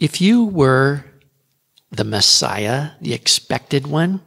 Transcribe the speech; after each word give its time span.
If 0.00 0.18
you 0.22 0.46
were 0.46 1.04
the 1.90 2.04
Messiah, 2.04 2.92
the 3.02 3.12
expected 3.12 3.86
one, 3.86 4.22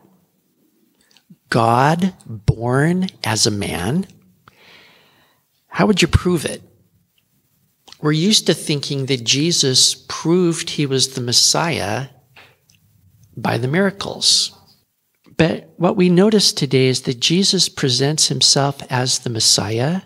God 1.50 2.14
born 2.28 3.08
as 3.24 3.48
a 3.48 3.52
man, 3.52 4.06
how 5.66 5.88
would 5.88 6.00
you 6.00 6.08
prove 6.08 6.46
it? 6.46 6.62
We're 8.00 8.12
used 8.12 8.46
to 8.46 8.54
thinking 8.54 9.08
that 9.08 9.24
Jesus 9.24 9.96
proved 10.08 10.70
he 10.70 10.86
was 10.86 11.16
the 11.16 11.22
Messiah 11.22 12.10
by 13.36 13.58
the 13.58 13.68
miracles. 13.68 14.56
But 15.38 15.74
what 15.78 15.98
we 15.98 16.08
notice 16.08 16.54
today 16.54 16.86
is 16.86 17.02
that 17.02 17.20
Jesus 17.20 17.68
presents 17.68 18.28
himself 18.28 18.84
as 18.92 19.20
the 19.20 19.32
Messiah 19.32 20.02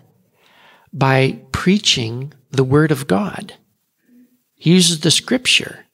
by 0.94 1.42
preaching 1.52 2.32
the 2.50 2.64
Word 2.64 2.90
of 2.90 3.06
God. 3.06 3.52
He 4.58 4.70
uses 4.70 5.00
the 5.00 5.10
scripture 5.10 5.86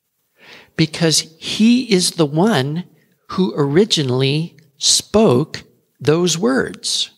because 0.76 1.20
he 1.38 1.92
is 1.92 2.12
the 2.12 2.26
one 2.26 2.84
who 3.30 3.52
originally 3.56 4.56
spoke 4.78 5.62
those 6.00 6.36
words. 6.36 7.10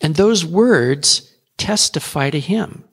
And 0.00 0.14
those 0.14 0.44
words 0.44 1.34
testify 1.56 2.30
to 2.30 2.40
him. 2.40 2.84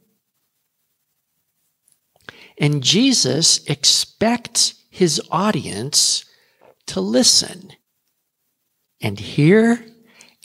And 2.58 2.84
Jesus 2.84 3.64
expects 3.66 4.74
his 4.90 5.22
audience 5.30 6.26
to 6.88 7.02
listen 7.02 7.72
and 9.00 9.20
hear 9.20 9.86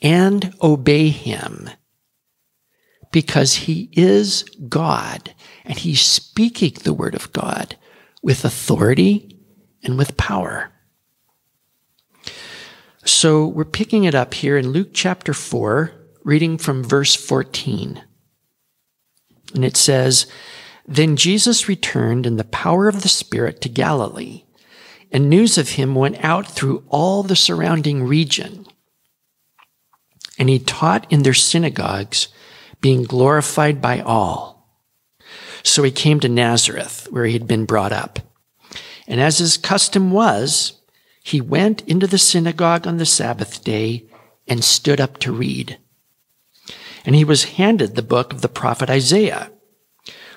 and 0.03 0.55
obey 0.61 1.09
him 1.09 1.71
because 3.13 3.55
he 3.55 3.89
is 3.93 4.43
God 4.69 5.35
and 5.65 5.79
he's 5.79 6.01
speaking 6.01 6.75
the 6.83 6.95
word 6.95 7.15
of 7.15 7.33
God 7.33 7.77
with 8.23 8.45
authority 8.45 9.39
and 9.83 9.99
with 9.99 10.17
power. 10.17 10.71
So 13.05 13.47
we're 13.47 13.65
picking 13.65 14.05
it 14.05 14.15
up 14.15 14.35
here 14.35 14.57
in 14.57 14.71
Luke 14.71 14.91
chapter 14.93 15.35
4, 15.35 15.93
reading 16.23 16.57
from 16.57 16.85
verse 16.85 17.15
14. 17.17 18.03
And 19.55 19.65
it 19.65 19.77
says, 19.77 20.27
Then 20.87 21.17
Jesus 21.17 21.69
returned 21.69 22.27
in 22.27 22.37
the 22.37 22.45
power 22.45 22.89
of 22.89 23.03
the 23.03 23.09
Spirit 23.09 23.61
to 23.63 23.69
Galilee, 23.69 24.45
and 25.11 25.29
news 25.29 25.59
of 25.59 25.71
him 25.71 25.95
went 25.95 26.25
out 26.25 26.47
through 26.47 26.85
all 26.89 27.23
the 27.23 27.37
surrounding 27.37 28.05
region. 28.05 28.67
And 30.39 30.49
he 30.49 30.59
taught 30.59 31.11
in 31.13 31.23
their 31.23 31.35
synagogues, 31.35 32.29
being 32.81 33.03
glorified 33.03 33.81
by 33.81 34.01
all. 34.01 34.52
So 35.63 35.83
he 35.83 35.91
came 35.91 36.21
to 36.21 36.29
Nazareth, 36.29 37.09
where 37.11 37.25
he 37.25 37.33
had 37.33 37.47
been 37.47 37.65
brought 37.65 37.93
up. 37.93 38.19
And 39.07 39.21
as 39.21 39.39
his 39.39 39.57
custom 39.57 40.11
was, 40.11 40.81
he 41.23 41.41
went 41.41 41.83
into 41.89 42.07
the 42.07 42.19
synagogue 42.19 42.87
on 42.87 42.97
the 42.97 43.07
Sabbath 43.07 43.63
day 43.63 44.07
and 44.49 44.65
stood 44.65 45.01
up 45.01 45.19
to 45.19 45.33
read 45.33 45.79
and 47.05 47.15
he 47.15 47.25
was 47.25 47.45
handed 47.45 47.95
the 47.95 48.03
book 48.03 48.33
of 48.33 48.41
the 48.41 48.49
prophet 48.49 48.91
Isaiah. 48.91 49.51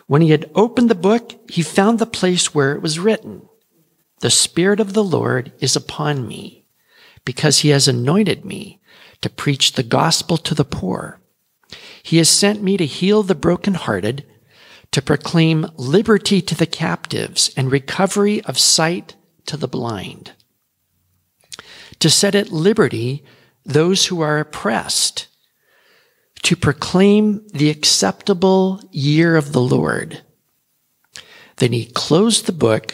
When 0.08 0.22
he 0.22 0.31
had 0.31 0.50
opened 0.53 0.90
the 0.90 0.96
book, 0.96 1.34
he 1.50 1.62
found 1.62 2.00
the 2.00 2.06
place 2.06 2.53
where 2.53 2.73
it 2.73 2.81
was 2.81 3.00
written, 3.00 3.48
The 4.20 4.30
Spirit 4.30 4.80
of 4.80 4.94
the 4.94 5.03
Lord 5.03 5.52
is 5.59 5.76
upon 5.76 6.28
me, 6.28 6.66
because 7.23 7.59
he 7.59 7.70
has 7.70 7.88
anointed 7.88 8.46
me 8.46 8.81
to 9.22 9.30
preach 9.30 9.73
the 9.73 9.84
gospel 9.84 10.38
to 10.38 10.53
the 10.53 10.66
poor. 10.66 11.20
He 12.03 12.18
has 12.18 12.30
sent 12.30 12.62
me 12.62 12.78
to 12.78 12.86
heal 12.86 13.23
the 13.23 13.36
brokenhearted, 13.36 14.26
to 14.91 15.02
proclaim 15.02 15.67
liberty 15.75 16.41
to 16.41 16.55
the 16.55 16.66
captives 16.66 17.52
and 17.58 17.72
recovery 17.72 18.41
of 18.45 18.59
sight 18.59 19.16
to 19.45 19.58
the 19.58 19.67
blind, 19.67 20.33
to 22.00 22.09
set 22.09 22.36
at 22.36 22.52
liberty 22.52 23.23
those 23.66 24.07
who 24.07 24.22
are 24.22 24.40
oppressed 24.40 25.28
to 26.46 26.56
proclaim 26.56 27.46
the 27.47 27.72
acceptable 27.72 28.79
year 28.91 29.35
of 29.35 29.51
the 29.51 29.62
Lord. 29.62 30.22
Then 31.56 31.72
he 31.72 31.85
closed 31.85 32.46
the 32.46 32.52
book 32.52 32.94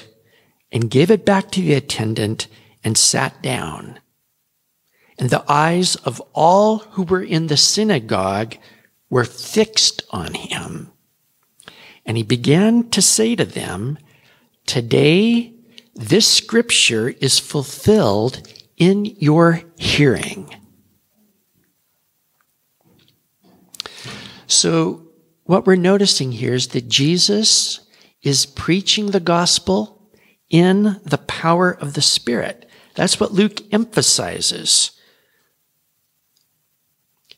and 0.71 0.89
gave 0.89 1.11
it 1.11 1.25
back 1.25 1.51
to 1.51 1.61
the 1.61 1.73
attendant 1.73 2.47
and 2.81 2.97
sat 2.97 3.41
down. 3.43 3.99
And 5.19 5.29
the 5.29 5.43
eyes 5.51 5.97
of 5.97 6.21
all 6.33 6.77
who 6.77 7.03
were 7.03 7.21
in 7.21 7.47
the 7.47 7.57
synagogue 7.57 8.55
were 9.09 9.25
fixed 9.25 10.03
on 10.11 10.33
him. 10.33 10.93
And 12.11 12.17
he 12.17 12.23
began 12.23 12.89
to 12.89 13.01
say 13.01 13.37
to 13.37 13.45
them, 13.45 13.97
Today, 14.65 15.53
this 15.95 16.27
scripture 16.27 17.07
is 17.07 17.39
fulfilled 17.39 18.45
in 18.75 19.05
your 19.05 19.61
hearing. 19.77 20.53
So, 24.45 25.07
what 25.45 25.65
we're 25.65 25.77
noticing 25.77 26.33
here 26.33 26.53
is 26.53 26.67
that 26.67 26.89
Jesus 26.89 27.79
is 28.21 28.45
preaching 28.45 29.11
the 29.11 29.21
gospel 29.21 30.11
in 30.49 30.99
the 31.05 31.23
power 31.29 31.71
of 31.71 31.93
the 31.93 32.01
Spirit. 32.01 32.69
That's 32.95 33.21
what 33.21 33.31
Luke 33.31 33.61
emphasizes. 33.73 34.91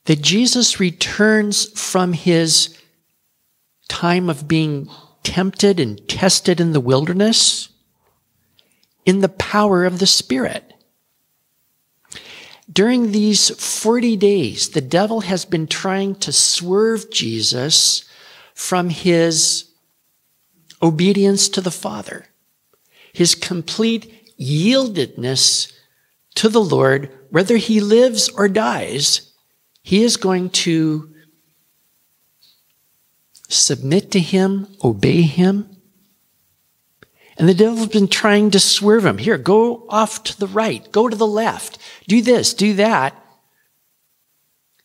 That 0.05 0.23
Jesus 0.23 0.79
returns 0.79 1.79
from 1.79 2.13
his 2.13 2.72
time 3.87 4.29
of 4.29 4.47
being 4.47 4.89
tempted 5.23 5.79
and 5.79 6.07
tested 6.07 6.59
in 6.59 6.73
the 6.73 6.79
wilderness 6.79 7.69
in 9.05 9.19
the 9.19 9.29
power 9.29 9.85
of 9.85 9.99
the 9.99 10.07
Spirit. 10.07 10.73
During 12.71 13.11
these 13.11 13.49
40 13.49 14.15
days, 14.17 14.69
the 14.69 14.81
devil 14.81 15.21
has 15.21 15.45
been 15.45 15.67
trying 15.67 16.15
to 16.15 16.31
swerve 16.31 17.11
Jesus 17.11 18.05
from 18.53 18.89
his 18.89 19.65
obedience 20.81 21.49
to 21.49 21.61
the 21.61 21.71
Father, 21.71 22.27
his 23.11 23.35
complete 23.35 24.33
yieldedness 24.39 25.73
to 26.35 26.49
the 26.49 26.63
Lord, 26.63 27.11
whether 27.29 27.57
he 27.57 27.79
lives 27.79 28.29
or 28.29 28.47
dies, 28.47 29.33
he 29.83 30.03
is 30.03 30.17
going 30.17 30.49
to 30.49 31.12
submit 33.53 34.11
to 34.11 34.19
him, 34.19 34.67
obey 34.83 35.21
him. 35.21 35.69
And 37.37 37.49
the 37.49 37.53
devil's 37.53 37.87
been 37.87 38.07
trying 38.07 38.51
to 38.51 38.59
swerve 38.59 39.05
him. 39.05 39.17
Here, 39.17 39.37
go 39.37 39.85
off 39.89 40.23
to 40.23 40.39
the 40.39 40.47
right, 40.47 40.89
go 40.91 41.09
to 41.09 41.15
the 41.15 41.27
left 41.27 41.79
do 42.07 42.21
this, 42.21 42.53
do 42.53 42.73
that. 42.75 43.15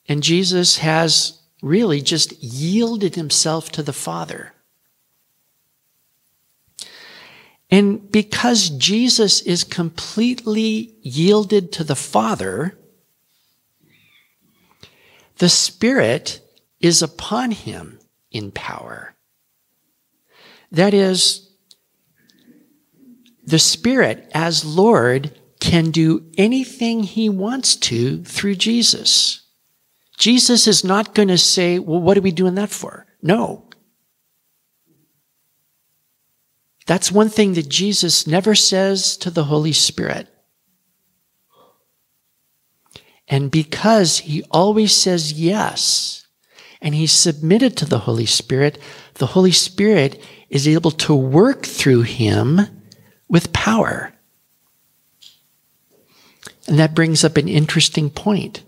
And 0.08 0.22
Jesus 0.22 0.78
has 0.78 1.40
really 1.62 2.00
just 2.00 2.42
yielded 2.42 3.14
himself 3.14 3.70
to 3.72 3.82
the 3.82 3.92
Father. 3.92 4.54
And 7.70 8.10
because 8.10 8.70
Jesus 8.70 9.42
is 9.42 9.62
completely 9.64 10.94
yielded 11.02 11.70
to 11.72 11.84
the 11.84 11.96
Father, 11.96 12.78
the 15.36 15.50
Spirit 15.50 16.40
is 16.80 17.02
upon 17.02 17.50
him 17.50 17.97
in 18.30 18.50
power. 18.50 19.14
That 20.70 20.94
is, 20.94 21.50
the 23.44 23.58
Spirit 23.58 24.30
as 24.34 24.64
Lord 24.64 25.38
can 25.60 25.90
do 25.90 26.30
anything 26.36 27.02
he 27.02 27.28
wants 27.28 27.76
to 27.76 28.22
through 28.24 28.56
Jesus. 28.56 29.46
Jesus 30.18 30.66
is 30.66 30.84
not 30.84 31.14
going 31.14 31.28
to 31.28 31.38
say, 31.38 31.78
well, 31.78 32.00
what 32.00 32.18
are 32.18 32.22
we 32.22 32.32
doing 32.32 32.56
that 32.56 32.70
for? 32.70 33.06
No. 33.22 33.68
That's 36.86 37.12
one 37.12 37.28
thing 37.28 37.54
that 37.54 37.68
Jesus 37.68 38.26
never 38.26 38.54
says 38.54 39.16
to 39.18 39.30
the 39.30 39.44
Holy 39.44 39.72
Spirit. 39.72 40.28
And 43.28 43.50
because 43.50 44.18
he 44.20 44.42
always 44.50 44.94
says 44.94 45.34
yes, 45.34 46.26
and 46.80 46.94
he's 46.94 47.12
submitted 47.12 47.76
to 47.76 47.84
the 47.84 48.00
Holy 48.00 48.26
Spirit, 48.26 48.78
the 49.14 49.26
Holy 49.26 49.52
Spirit 49.52 50.22
is 50.48 50.68
able 50.68 50.92
to 50.92 51.14
work 51.14 51.64
through 51.64 52.02
him 52.02 52.60
with 53.28 53.52
power. 53.52 54.12
And 56.66 56.78
that 56.78 56.94
brings 56.94 57.24
up 57.24 57.36
an 57.36 57.48
interesting 57.48 58.10
point 58.10 58.62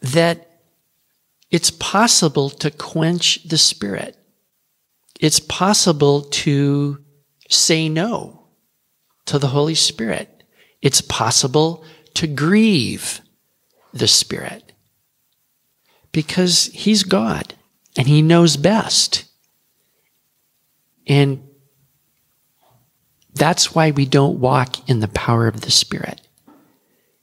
that 0.00 0.60
it's 1.50 1.70
possible 1.70 2.50
to 2.50 2.70
quench 2.70 3.42
the 3.44 3.58
spirit. 3.58 4.16
It's 5.20 5.40
possible 5.40 6.22
to 6.22 7.02
say 7.48 7.88
no 7.88 8.46
to 9.26 9.38
the 9.38 9.48
Holy 9.48 9.74
Spirit. 9.74 10.44
It's 10.82 11.00
possible 11.00 11.84
to 12.14 12.26
grieve 12.26 13.20
the 13.92 14.08
Spirit 14.08 14.67
because 16.12 16.66
He's 16.66 17.02
God 17.02 17.54
and 17.96 18.06
He 18.06 18.22
knows 18.22 18.56
best. 18.56 19.24
And 21.06 21.42
that's 23.34 23.74
why 23.74 23.92
we 23.92 24.04
don't 24.04 24.40
walk 24.40 24.88
in 24.88 25.00
the 25.00 25.08
power 25.08 25.46
of 25.46 25.60
the 25.62 25.70
Spirit, 25.70 26.20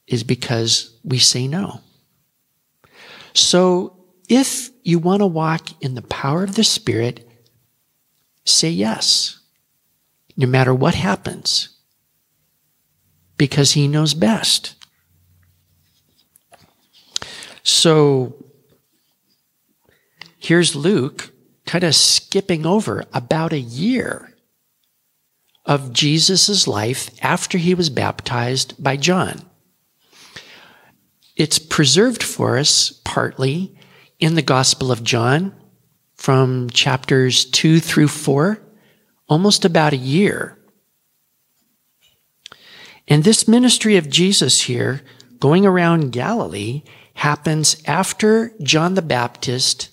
is 0.07 0.23
because 0.23 0.97
we 1.03 1.19
say 1.19 1.47
no. 1.47 1.81
So 3.33 3.97
if 4.29 4.69
you 4.83 4.97
want 4.97 5.19
to 5.19 5.27
walk 5.27 5.69
in 5.83 5.95
the 5.95 6.01
power 6.01 6.43
of 6.43 6.55
the 6.55 6.63
Spirit, 6.63 7.29
say 8.45 8.69
yes, 8.69 9.39
no 10.37 10.47
matter 10.47 10.73
what 10.73 10.95
happens, 10.95 11.69
because 13.37 13.73
He 13.73 13.87
knows 13.87 14.13
best. 14.13 14.75
So 17.61 18.44
here's 20.45 20.75
Luke 20.75 21.31
kind 21.65 21.83
of 21.83 21.95
skipping 21.95 22.67
over 22.67 23.03
about 23.11 23.51
a 23.51 23.59
year 23.59 24.31
of 25.65 25.91
Jesus' 25.91 26.67
life 26.67 27.09
after 27.23 27.57
he 27.57 27.73
was 27.73 27.89
baptized 27.89 28.81
by 28.81 28.95
John. 28.95 29.41
It's 31.35 31.57
preserved 31.57 32.21
for 32.21 32.59
us 32.59 32.91
partly 33.03 33.75
in 34.19 34.35
the 34.35 34.43
Gospel 34.43 34.91
of 34.91 35.03
John 35.03 35.55
from 36.13 36.69
chapters 36.69 37.45
2 37.45 37.79
through 37.79 38.09
4, 38.09 38.61
almost 39.27 39.65
about 39.65 39.93
a 39.93 39.97
year. 39.97 40.59
And 43.07 43.23
this 43.23 43.47
ministry 43.47 43.97
of 43.97 44.11
Jesus 44.11 44.61
here, 44.61 45.01
going 45.39 45.65
around 45.65 46.11
Galilee, 46.11 46.83
happens 47.15 47.81
after 47.87 48.53
John 48.61 48.93
the 48.93 49.01
Baptist 49.01 49.89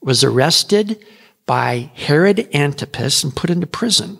was 0.00 0.22
arrested 0.22 1.04
by 1.46 1.90
Herod 1.94 2.48
Antipas 2.54 3.24
and 3.24 3.34
put 3.34 3.50
into 3.50 3.66
prison. 3.66 4.18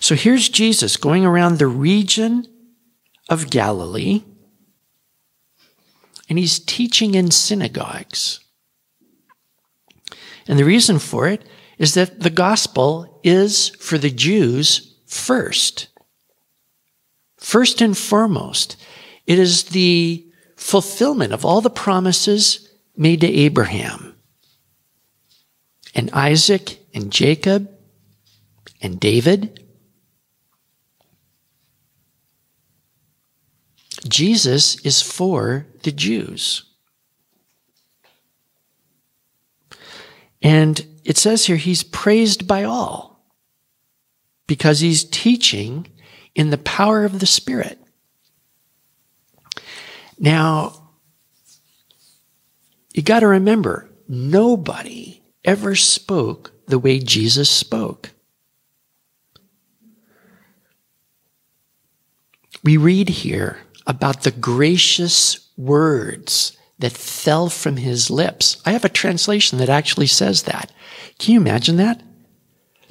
So 0.00 0.14
here's 0.14 0.48
Jesus 0.48 0.96
going 0.96 1.24
around 1.24 1.58
the 1.58 1.66
region 1.66 2.46
of 3.28 3.50
Galilee, 3.50 4.22
and 6.28 6.38
he's 6.38 6.58
teaching 6.58 7.14
in 7.14 7.30
synagogues. 7.30 8.40
And 10.46 10.58
the 10.58 10.64
reason 10.64 10.98
for 10.98 11.28
it 11.28 11.44
is 11.78 11.94
that 11.94 12.20
the 12.20 12.30
gospel 12.30 13.20
is 13.22 13.68
for 13.80 13.98
the 13.98 14.10
Jews 14.10 14.96
first. 15.06 15.88
First 17.36 17.80
and 17.80 17.96
foremost, 17.96 18.76
it 19.26 19.38
is 19.38 19.64
the 19.64 20.26
fulfillment 20.56 21.32
of 21.32 21.44
all 21.44 21.60
the 21.60 21.70
promises 21.70 22.67
made 22.98 23.20
to 23.20 23.28
Abraham 23.28 24.16
and 25.94 26.10
Isaac 26.12 26.80
and 26.92 27.12
Jacob 27.12 27.70
and 28.82 28.98
David. 28.98 29.64
Jesus 34.08 34.80
is 34.84 35.00
for 35.00 35.66
the 35.84 35.92
Jews. 35.92 36.64
And 40.42 40.84
it 41.04 41.16
says 41.16 41.46
here 41.46 41.56
he's 41.56 41.82
praised 41.82 42.46
by 42.46 42.64
all 42.64 43.24
because 44.46 44.80
he's 44.80 45.04
teaching 45.04 45.86
in 46.34 46.50
the 46.50 46.58
power 46.58 47.04
of 47.04 47.20
the 47.20 47.26
Spirit. 47.26 47.78
Now, 50.18 50.87
you 52.98 53.04
got 53.04 53.20
to 53.20 53.28
remember, 53.28 53.88
nobody 54.08 55.22
ever 55.44 55.76
spoke 55.76 56.50
the 56.66 56.80
way 56.80 56.98
Jesus 56.98 57.48
spoke. 57.48 58.10
We 62.64 62.76
read 62.76 63.08
here 63.08 63.60
about 63.86 64.24
the 64.24 64.32
gracious 64.32 65.48
words 65.56 66.56
that 66.80 66.90
fell 66.90 67.48
from 67.48 67.76
his 67.76 68.10
lips. 68.10 68.60
I 68.66 68.72
have 68.72 68.84
a 68.84 68.88
translation 68.88 69.58
that 69.58 69.68
actually 69.68 70.08
says 70.08 70.42
that. 70.42 70.72
Can 71.20 71.34
you 71.34 71.40
imagine 71.40 71.76
that? 71.76 72.02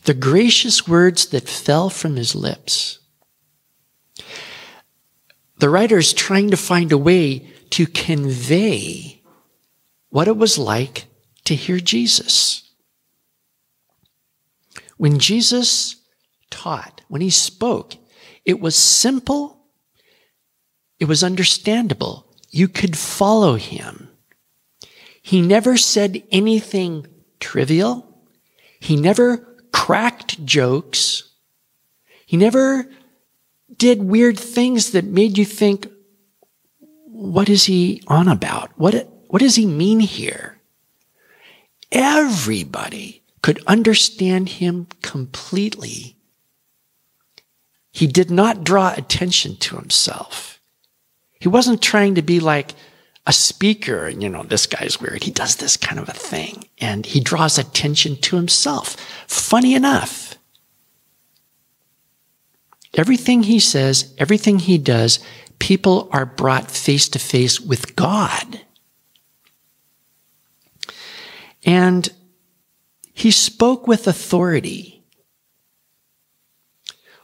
The 0.05 0.13
gracious 0.13 0.87
words 0.87 1.25
that 1.27 1.49
fell 1.49 1.89
from 1.89 2.15
his 2.15 2.33
lips. 2.33 2.99
The 5.59 5.69
writer 5.69 5.97
is 5.97 6.13
trying 6.13 6.49
to 6.51 6.57
find 6.57 6.93
a 6.93 6.97
way 6.97 7.51
to 7.71 7.85
convey 7.87 9.16
what 10.09 10.27
it 10.27 10.37
was 10.37 10.57
like 10.57 11.05
to 11.45 11.55
hear 11.55 11.79
Jesus. 11.79 12.63
When 14.97 15.19
Jesus 15.19 15.97
taught, 16.49 17.01
when 17.07 17.21
he 17.21 17.29
spoke, 17.29 17.95
it 18.45 18.59
was 18.59 18.75
simple, 18.75 19.65
it 20.99 21.05
was 21.05 21.23
understandable. 21.23 22.35
You 22.49 22.67
could 22.67 22.97
follow 22.97 23.55
him. 23.55 24.09
He 25.21 25.41
never 25.41 25.77
said 25.77 26.23
anything 26.31 27.05
trivial. 27.39 28.23
He 28.79 28.95
never 28.95 29.37
cracked 29.71 30.43
jokes. 30.45 31.31
He 32.25 32.37
never 32.37 32.89
did 33.75 34.01
weird 34.01 34.39
things 34.39 34.91
that 34.91 35.05
made 35.05 35.37
you 35.37 35.45
think, 35.45 35.87
what 37.05 37.49
is 37.49 37.65
he 37.65 38.01
on 38.07 38.27
about? 38.27 38.71
What, 38.77 39.09
what 39.27 39.41
does 39.41 39.55
he 39.55 39.65
mean 39.65 39.99
here? 39.99 40.59
Everybody 41.91 43.23
could 43.41 43.63
understand 43.65 44.49
him 44.49 44.87
completely. 45.01 46.17
He 47.91 48.07
did 48.07 48.29
not 48.29 48.63
draw 48.63 48.93
attention 48.95 49.57
to 49.57 49.77
himself. 49.77 50.59
He 51.39 51.47
wasn't 51.47 51.81
trying 51.81 52.15
to 52.15 52.21
be 52.21 52.39
like 52.39 52.73
a 53.25 53.33
speaker 53.33 54.07
and, 54.07 54.23
you 54.23 54.29
know, 54.29 54.43
this 54.43 54.67
guy's 54.67 54.99
weird. 54.99 55.23
He 55.23 55.31
does 55.31 55.57
this 55.57 55.77
kind 55.77 55.99
of 55.99 56.09
a 56.09 56.13
thing 56.13 56.65
and 56.79 57.05
he 57.05 57.19
draws 57.19 57.57
attention 57.57 58.17
to 58.17 58.35
himself. 58.35 58.95
Funny 59.27 59.75
enough, 59.75 60.35
everything 62.93 63.43
he 63.43 63.59
says, 63.59 64.13
everything 64.17 64.59
he 64.59 64.77
does, 64.77 65.19
people 65.59 66.09
are 66.11 66.25
brought 66.25 66.71
face 66.71 67.09
to 67.09 67.19
face 67.19 67.59
with 67.59 67.95
God. 67.95 68.61
And 71.67 72.09
he 73.13 73.29
spoke 73.29 73.87
with 73.87 74.07
authority. 74.07 75.03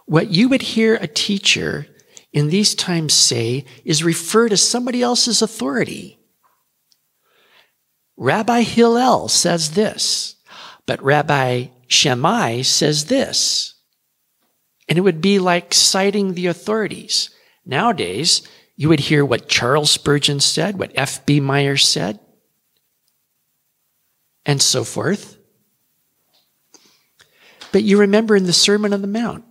What 0.06 0.28
you 0.28 0.50
would 0.50 0.62
hear 0.62 0.96
a 0.96 1.08
teacher 1.08 1.88
in 2.34 2.50
these 2.50 2.76
times 2.76 3.14
say 3.14 3.64
is 3.86 4.04
refer 4.04 4.50
to 4.50 4.58
somebody 4.58 5.02
else's 5.02 5.42
authority. 5.42 6.20
Rabbi 8.18 8.62
Hillel 8.64 9.30
says 9.30 9.72
this, 9.72 10.36
but 10.86 11.02
Rabbi 11.02 11.68
Shammai 11.88 12.64
says 12.64 13.06
this. 13.06 13.76
And 14.90 14.98
it 14.98 15.02
would 15.02 15.22
be 15.22 15.40
like 15.40 15.74
citing 15.74 16.34
the 16.34 16.48
authorities. 16.48 17.30
Nowadays, 17.66 18.42
you 18.76 18.90
would 18.90 19.00
hear 19.00 19.24
what 19.24 19.48
Charles 19.48 19.92
Spurgeon 19.92 20.42
said, 20.42 20.78
what 20.78 20.92
F.B. 20.96 21.40
Meyer 21.40 21.78
said, 21.78 22.20
and 24.46 24.62
so 24.62 24.84
forth. 24.84 25.38
But 27.72 27.84
you 27.84 28.00
remember 28.00 28.36
in 28.36 28.46
the 28.46 28.54
Sermon 28.54 28.94
on 28.94 29.02
the 29.02 29.08
Mount, 29.08 29.44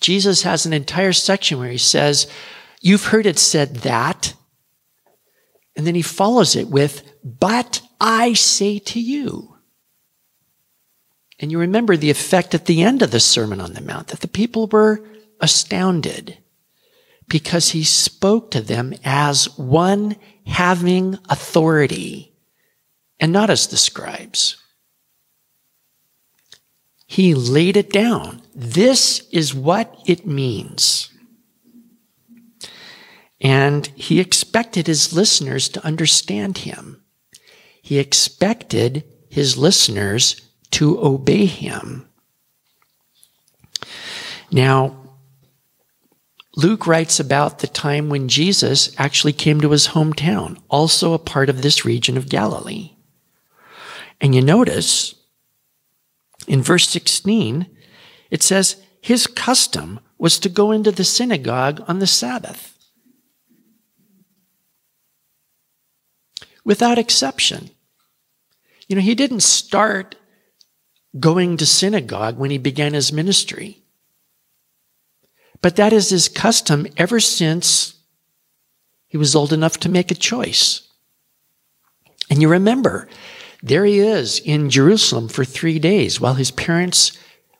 Jesus 0.00 0.42
has 0.42 0.66
an 0.66 0.72
entire 0.72 1.12
section 1.12 1.58
where 1.58 1.70
he 1.70 1.78
says, 1.78 2.26
You've 2.80 3.06
heard 3.06 3.26
it 3.26 3.38
said 3.38 3.76
that. 3.76 4.34
And 5.76 5.86
then 5.86 5.94
he 5.94 6.02
follows 6.02 6.56
it 6.56 6.68
with, 6.68 7.02
But 7.24 7.82
I 8.00 8.34
say 8.34 8.78
to 8.78 9.00
you. 9.00 9.56
And 11.38 11.50
you 11.50 11.58
remember 11.58 11.96
the 11.96 12.10
effect 12.10 12.54
at 12.54 12.66
the 12.66 12.82
end 12.82 13.02
of 13.02 13.10
the 13.10 13.20
Sermon 13.20 13.60
on 13.60 13.72
the 13.72 13.80
Mount 13.80 14.08
that 14.08 14.20
the 14.20 14.28
people 14.28 14.68
were 14.68 15.04
astounded 15.40 16.38
because 17.28 17.70
he 17.70 17.82
spoke 17.82 18.52
to 18.52 18.60
them 18.60 18.94
as 19.04 19.56
one 19.58 20.16
having 20.46 21.18
authority 21.28 22.31
and 23.22 23.32
not 23.32 23.48
as 23.48 23.68
the 23.68 23.76
scribes. 23.76 24.56
He 27.06 27.34
laid 27.34 27.76
it 27.76 27.90
down. 27.90 28.42
This 28.52 29.28
is 29.30 29.54
what 29.54 29.96
it 30.06 30.26
means. 30.26 31.08
And 33.40 33.86
he 33.94 34.18
expected 34.18 34.88
his 34.88 35.12
listeners 35.12 35.68
to 35.68 35.86
understand 35.86 36.58
him. 36.58 37.04
He 37.80 37.98
expected 37.98 39.04
his 39.30 39.56
listeners 39.56 40.40
to 40.72 41.00
obey 41.00 41.46
him. 41.46 42.08
Now, 44.50 44.96
Luke 46.56 46.86
writes 46.88 47.20
about 47.20 47.60
the 47.60 47.68
time 47.68 48.08
when 48.08 48.28
Jesus 48.28 48.92
actually 48.98 49.32
came 49.32 49.60
to 49.60 49.70
his 49.70 49.88
hometown, 49.88 50.58
also 50.68 51.12
a 51.12 51.18
part 51.18 51.48
of 51.48 51.62
this 51.62 51.84
region 51.84 52.16
of 52.16 52.28
Galilee. 52.28 52.92
And 54.22 54.34
you 54.34 54.40
notice 54.40 55.16
In 56.48 56.62
verse 56.62 56.88
16, 56.88 57.66
it 58.30 58.42
says, 58.42 58.76
his 59.00 59.26
custom 59.26 60.00
was 60.18 60.38
to 60.38 60.48
go 60.48 60.70
into 60.70 60.90
the 60.90 61.04
synagogue 61.04 61.82
on 61.88 61.98
the 61.98 62.06
Sabbath. 62.06 62.76
Without 66.64 66.98
exception. 66.98 67.70
You 68.88 68.96
know, 68.96 69.02
he 69.02 69.14
didn't 69.14 69.42
start 69.42 70.16
going 71.18 71.56
to 71.56 71.66
synagogue 71.66 72.38
when 72.38 72.50
he 72.50 72.58
began 72.58 72.94
his 72.94 73.12
ministry. 73.12 73.82
But 75.60 75.76
that 75.76 75.92
is 75.92 76.10
his 76.10 76.28
custom 76.28 76.86
ever 76.96 77.20
since 77.20 77.94
he 79.08 79.16
was 79.16 79.34
old 79.34 79.52
enough 79.52 79.78
to 79.78 79.88
make 79.88 80.10
a 80.10 80.14
choice. 80.16 80.88
And 82.30 82.40
you 82.40 82.48
remember, 82.48 83.08
there 83.62 83.84
he 83.84 84.00
is 84.00 84.40
in 84.40 84.70
Jerusalem 84.70 85.28
for 85.28 85.44
three 85.44 85.78
days 85.78 86.20
while 86.20 86.34
his 86.34 86.50
parents 86.50 87.12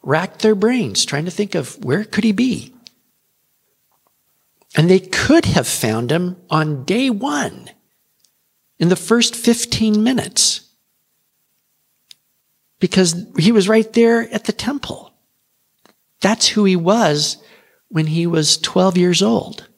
racked 0.03 0.41
their 0.41 0.57
brains 0.57 1.05
trying 1.05 1.25
to 1.27 1.31
think 1.31 1.55
of 1.55 1.83
where 1.85 2.05
could 2.05 2.25
he 2.25 2.33
be. 2.33 2.75
And 4.77 4.91
they 4.91 4.99
could 4.99 5.45
have 5.45 5.69
found 5.69 6.11
him 6.11 6.37
on 6.51 6.85
day 6.85 7.09
one 7.09 7.71
in 8.79 8.89
the 8.89 8.97
first 8.97 9.37
15 9.37 10.03
minutes 10.03 10.69
because 12.81 13.15
he 13.39 13.53
was 13.53 13.69
right 13.69 13.93
there 13.93 14.29
at 14.35 14.45
the 14.45 14.53
temple. 14.53 15.15
That's 16.21 16.49
who 16.49 16.65
he 16.65 16.75
was 16.75 17.37
when 17.89 18.09
he 18.09 18.27
was 18.27 18.59
12 18.59 18.97
years 18.97 19.23
old. 19.23 19.69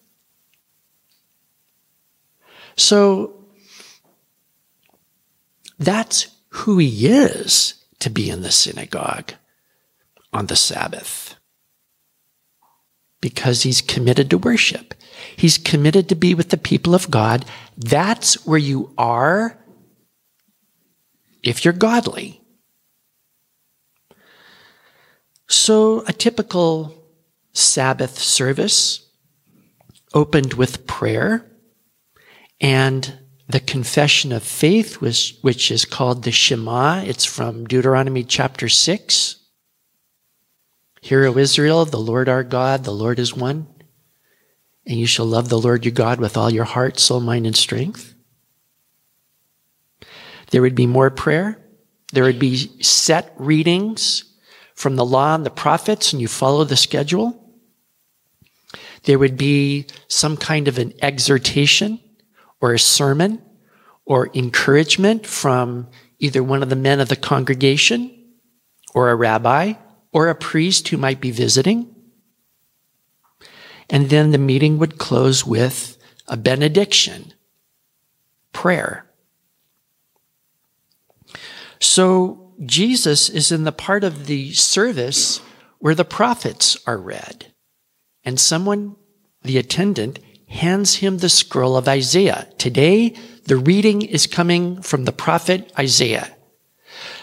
So 2.77 3.44
that's 5.85 6.29
who 6.51 6.79
he 6.79 7.07
is 7.07 7.85
to 8.01 8.11
be 8.11 8.31
in 8.31 8.43
the 8.43 8.51
synagogue 8.51 9.33
on 10.33 10.47
the 10.47 10.57
Sabbath. 10.57 11.37
Because 13.21 13.63
he's 13.63 13.81
committed 13.81 14.31
to 14.31 14.39
worship. 14.39 14.95
He's 15.37 15.57
committed 15.59 16.09
to 16.09 16.15
be 16.15 16.35
with 16.35 16.51
the 16.51 16.57
people 16.57 16.95
of 16.95 17.11
God. 17.11 17.45
That's 17.77 18.47
where 18.47 18.59
you 18.59 18.93
are 18.99 19.59
if 21.43 21.65
you're 21.65 21.73
godly. 21.73 22.41
So, 25.49 26.05
a 26.07 26.13
typical 26.13 26.95
Sabbath 27.53 28.19
service 28.19 29.09
opened 30.13 30.55
with 30.55 30.87
prayer 30.87 31.51
and 32.61 33.19
the 33.49 33.61
confession 33.61 34.33
of 34.33 34.43
faith, 34.43 35.01
which, 35.01 35.37
which 35.43 35.71
is 35.71 35.85
called 35.85 36.23
the 36.23 36.33
Shema. 36.33 37.03
It's 37.05 37.25
from 37.25 37.67
Deuteronomy 37.67 38.25
chapter 38.25 38.69
6. 38.69 39.37
Hear, 41.03 41.27
O 41.27 41.37
Israel, 41.37 41.85
the 41.85 41.99
Lord 41.99 42.29
our 42.29 42.43
God, 42.43 42.85
the 42.85 42.91
Lord 42.91 43.19
is 43.19 43.37
one. 43.37 43.67
And 44.87 44.99
you 44.99 45.07
shall 45.07 45.27
love 45.27 45.49
the 45.49 45.59
Lord 45.59 45.85
your 45.85 45.93
God 45.93 46.21
with 46.21 46.37
all 46.37 46.51
your 46.51 46.65
heart, 46.65 46.99
soul, 46.99 47.21
mind, 47.21 47.47
and 47.47 47.57
strength. 47.57 48.15
There 50.51 50.63
would 50.63 50.75
be 50.75 50.87
more 50.87 51.11
prayer. 51.11 51.59
There 52.13 52.25
would 52.25 52.39
be 52.39 52.57
set 52.83 53.35
readings 53.37 54.25
from 54.75 54.97
the 54.97 55.05
law 55.05 55.35
and 55.35 55.45
the 55.45 55.51
prophets 55.51 56.13
and 56.13 56.21
you 56.21 56.29
follow 56.29 56.65
the 56.65 56.77
schedule. 56.77 57.41
There 59.05 59.19
would 59.19 59.37
be 59.37 59.87
some 60.09 60.37
kind 60.37 60.69
of 60.69 60.79
an 60.79 60.95
exhortation 61.03 62.01
or 62.65 62.73
a 62.73 62.79
sermon 62.79 63.43
or 64.07 64.31
encouragement 64.33 65.27
from 65.27 65.87
either 66.19 66.43
one 66.43 66.63
of 66.63 66.71
the 66.71 66.77
men 66.77 66.99
of 66.99 67.11
the 67.11 67.17
congregation 67.17 68.11
or 68.95 69.11
a 69.11 69.15
rabbi 69.15 69.75
or 70.13 70.29
a 70.29 70.35
priest 70.35 70.89
who 70.89 70.97
might 70.97 71.21
be 71.21 71.31
visiting. 71.31 71.95
And 73.91 74.09
then 74.09 74.31
the 74.31 74.39
meeting 74.39 74.79
would 74.79 74.97
close 74.97 75.45
with 75.45 75.99
a 76.27 76.39
benediction, 76.39 77.35
prayer. 78.55 79.05
So 81.81 82.55
Jesus 82.65 83.29
is 83.29 83.53
in 83.53 83.65
the 83.65 83.73
part 83.73 84.05
of 84.05 84.25
the 84.25 84.55
service 84.55 85.43
where 85.81 85.95
the 85.95 86.03
prophets 86.03 86.79
are 86.87 86.97
read. 86.97 87.53
And 88.25 88.41
someone, 88.41 88.97
the 89.43 89.59
attendant, 89.59 90.19
hands 90.55 90.97
him 90.97 91.19
the 91.19 91.29
scroll 91.29 91.77
of 91.77 91.89
Isaiah. 91.89 92.49
Today, 92.59 93.15
the 93.45 93.57
reading 93.57 94.03
is 94.03 94.27
coming 94.27 94.81
from 94.83 95.05
the 95.05 95.13
prophet 95.13 95.73
Isaiah. 95.79 96.35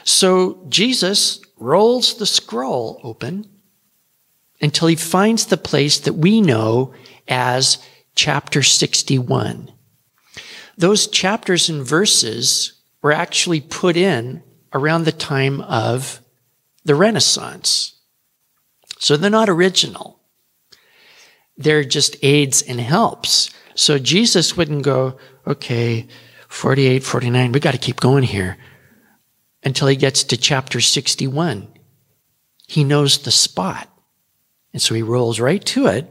So 0.03 0.65
Jesus 0.69 1.41
rolls 1.57 2.15
the 2.15 2.25
scroll 2.25 2.99
open 3.03 3.49
until 4.61 4.87
he 4.87 4.95
finds 4.95 5.45
the 5.45 5.57
place 5.57 5.99
that 5.99 6.13
we 6.13 6.41
know 6.41 6.93
as 7.27 7.77
chapter 8.15 8.61
61. 8.61 9.71
Those 10.77 11.07
chapters 11.07 11.69
and 11.69 11.85
verses 11.85 12.73
were 13.01 13.11
actually 13.11 13.61
put 13.61 13.97
in 13.97 14.43
around 14.73 15.05
the 15.05 15.11
time 15.11 15.61
of 15.61 16.21
the 16.83 16.95
Renaissance. 16.95 17.99
So 18.99 19.17
they're 19.17 19.29
not 19.29 19.49
original. 19.49 20.20
They're 21.57 21.83
just 21.83 22.15
aids 22.21 22.61
and 22.61 22.79
helps. 22.79 23.49
So 23.75 23.99
Jesus 23.99 24.57
wouldn't 24.57 24.83
go, 24.83 25.17
okay, 25.45 26.07
48, 26.47 27.03
49, 27.03 27.51
we 27.51 27.59
got 27.59 27.71
to 27.71 27.77
keep 27.77 27.99
going 27.99 28.23
here 28.23 28.57
until 29.63 29.87
he 29.87 29.95
gets 29.95 30.23
to 30.25 30.37
chapter 30.37 30.81
61. 30.81 31.67
He 32.67 32.83
knows 32.83 33.19
the 33.19 33.31
spot. 33.31 33.89
And 34.73 34.81
so 34.81 34.95
he 34.95 35.01
rolls 35.01 35.39
right 35.39 35.63
to 35.65 35.87
it 35.87 36.07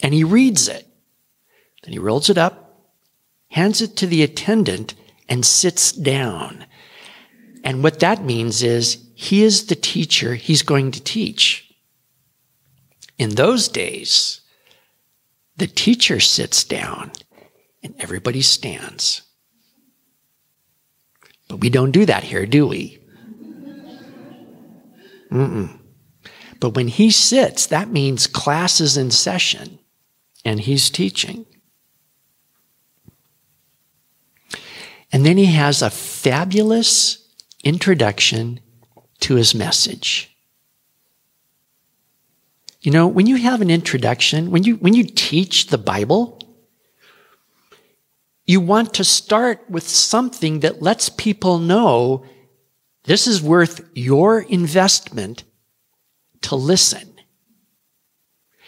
and 0.00 0.14
he 0.14 0.24
reads 0.24 0.68
it. 0.68 0.86
Then 1.82 1.92
he 1.92 1.98
rolls 1.98 2.30
it 2.30 2.38
up, 2.38 2.90
hands 3.50 3.82
it 3.82 3.96
to 3.96 4.06
the 4.06 4.22
attendant, 4.22 4.94
and 5.28 5.44
sits 5.44 5.92
down. 5.92 6.66
And 7.64 7.82
what 7.82 8.00
that 8.00 8.24
means 8.24 8.62
is 8.62 9.04
he 9.14 9.42
is 9.42 9.66
the 9.66 9.74
teacher 9.74 10.34
he's 10.34 10.62
going 10.62 10.90
to 10.92 11.02
teach. 11.02 11.61
In 13.18 13.30
those 13.30 13.68
days, 13.68 14.40
the 15.56 15.66
teacher 15.66 16.20
sits 16.20 16.64
down 16.64 17.12
and 17.82 17.94
everybody 17.98 18.42
stands. 18.42 19.22
But 21.48 21.58
we 21.58 21.70
don't 21.70 21.90
do 21.90 22.06
that 22.06 22.24
here, 22.24 22.46
do 22.46 22.66
we? 22.66 22.98
Mm-mm. 25.30 25.78
But 26.60 26.74
when 26.74 26.88
he 26.88 27.10
sits, 27.10 27.66
that 27.66 27.88
means 27.88 28.26
class 28.26 28.80
is 28.80 28.96
in 28.96 29.10
session 29.10 29.78
and 30.44 30.60
he's 30.60 30.90
teaching. 30.90 31.46
And 35.10 35.26
then 35.26 35.36
he 35.36 35.46
has 35.46 35.82
a 35.82 35.90
fabulous 35.90 37.28
introduction 37.64 38.60
to 39.20 39.34
his 39.34 39.54
message. 39.54 40.31
You 42.82 42.90
know, 42.90 43.06
when 43.06 43.26
you 43.26 43.36
have 43.36 43.60
an 43.60 43.70
introduction, 43.70 44.50
when 44.50 44.64
you, 44.64 44.74
when 44.76 44.92
you 44.92 45.04
teach 45.04 45.68
the 45.68 45.78
Bible, 45.78 46.40
you 48.44 48.60
want 48.60 48.94
to 48.94 49.04
start 49.04 49.64
with 49.70 49.88
something 49.88 50.60
that 50.60 50.82
lets 50.82 51.08
people 51.08 51.58
know 51.58 52.24
this 53.04 53.28
is 53.28 53.40
worth 53.40 53.88
your 53.94 54.40
investment 54.40 55.44
to 56.42 56.56
listen. 56.56 57.08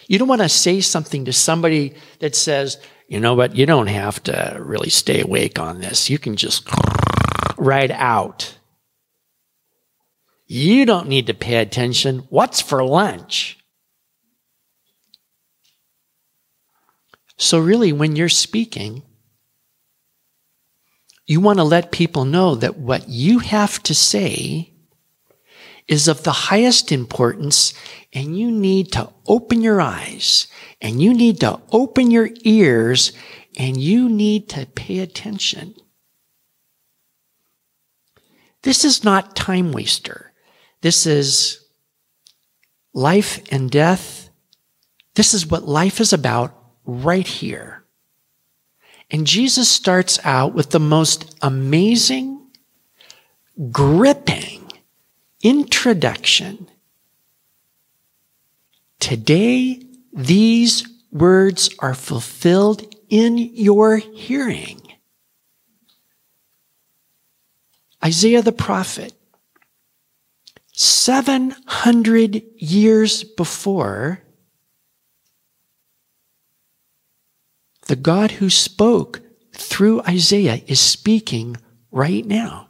You 0.06 0.18
don't 0.18 0.28
want 0.28 0.42
to 0.42 0.48
say 0.48 0.80
something 0.80 1.24
to 1.24 1.32
somebody 1.32 1.94
that 2.20 2.36
says, 2.36 2.78
you 3.08 3.18
know 3.18 3.34
what, 3.34 3.56
you 3.56 3.66
don't 3.66 3.88
have 3.88 4.22
to 4.24 4.58
really 4.60 4.90
stay 4.90 5.22
awake 5.22 5.58
on 5.58 5.80
this. 5.80 6.08
You 6.08 6.18
can 6.18 6.36
just 6.36 6.68
write 7.56 7.90
out. 7.90 8.58
You 10.46 10.86
don't 10.86 11.08
need 11.08 11.26
to 11.26 11.34
pay 11.34 11.56
attention. 11.56 12.20
What's 12.28 12.60
for 12.60 12.84
lunch? 12.84 13.58
So, 17.44 17.58
really, 17.58 17.92
when 17.92 18.16
you're 18.16 18.30
speaking, 18.30 19.02
you 21.26 21.40
want 21.40 21.58
to 21.58 21.62
let 21.62 21.92
people 21.92 22.24
know 22.24 22.54
that 22.54 22.78
what 22.78 23.10
you 23.10 23.40
have 23.40 23.82
to 23.82 23.94
say 23.94 24.72
is 25.86 26.08
of 26.08 26.22
the 26.22 26.32
highest 26.32 26.90
importance, 26.90 27.74
and 28.14 28.38
you 28.38 28.50
need 28.50 28.92
to 28.92 29.10
open 29.26 29.60
your 29.60 29.82
eyes, 29.82 30.46
and 30.80 31.02
you 31.02 31.12
need 31.12 31.38
to 31.40 31.60
open 31.70 32.10
your 32.10 32.30
ears, 32.44 33.12
and 33.58 33.78
you 33.78 34.08
need 34.08 34.48
to 34.48 34.64
pay 34.64 35.00
attention. 35.00 35.74
This 38.62 38.86
is 38.86 39.04
not 39.04 39.36
time 39.36 39.70
waster. 39.70 40.32
This 40.80 41.04
is 41.04 41.62
life 42.94 43.42
and 43.52 43.70
death. 43.70 44.30
This 45.14 45.34
is 45.34 45.46
what 45.46 45.68
life 45.68 46.00
is 46.00 46.14
about 46.14 46.63
right 46.84 47.26
here. 47.26 47.84
And 49.10 49.26
Jesus 49.26 49.68
starts 49.68 50.18
out 50.24 50.54
with 50.54 50.70
the 50.70 50.80
most 50.80 51.36
amazing, 51.42 52.46
gripping 53.70 54.72
introduction. 55.42 56.68
Today, 58.98 59.82
these 60.12 60.88
words 61.12 61.70
are 61.78 61.94
fulfilled 61.94 62.94
in 63.08 63.38
your 63.38 63.98
hearing. 63.98 64.80
Isaiah 68.04 68.42
the 68.42 68.52
prophet, 68.52 69.12
700 70.72 72.42
years 72.56 73.22
before, 73.22 74.23
the 77.86 77.96
God 77.96 78.32
who 78.32 78.50
spoke 78.50 79.20
through 79.52 80.02
Isaiah 80.02 80.62
is 80.66 80.80
speaking 80.80 81.56
right 81.90 82.24
now. 82.24 82.68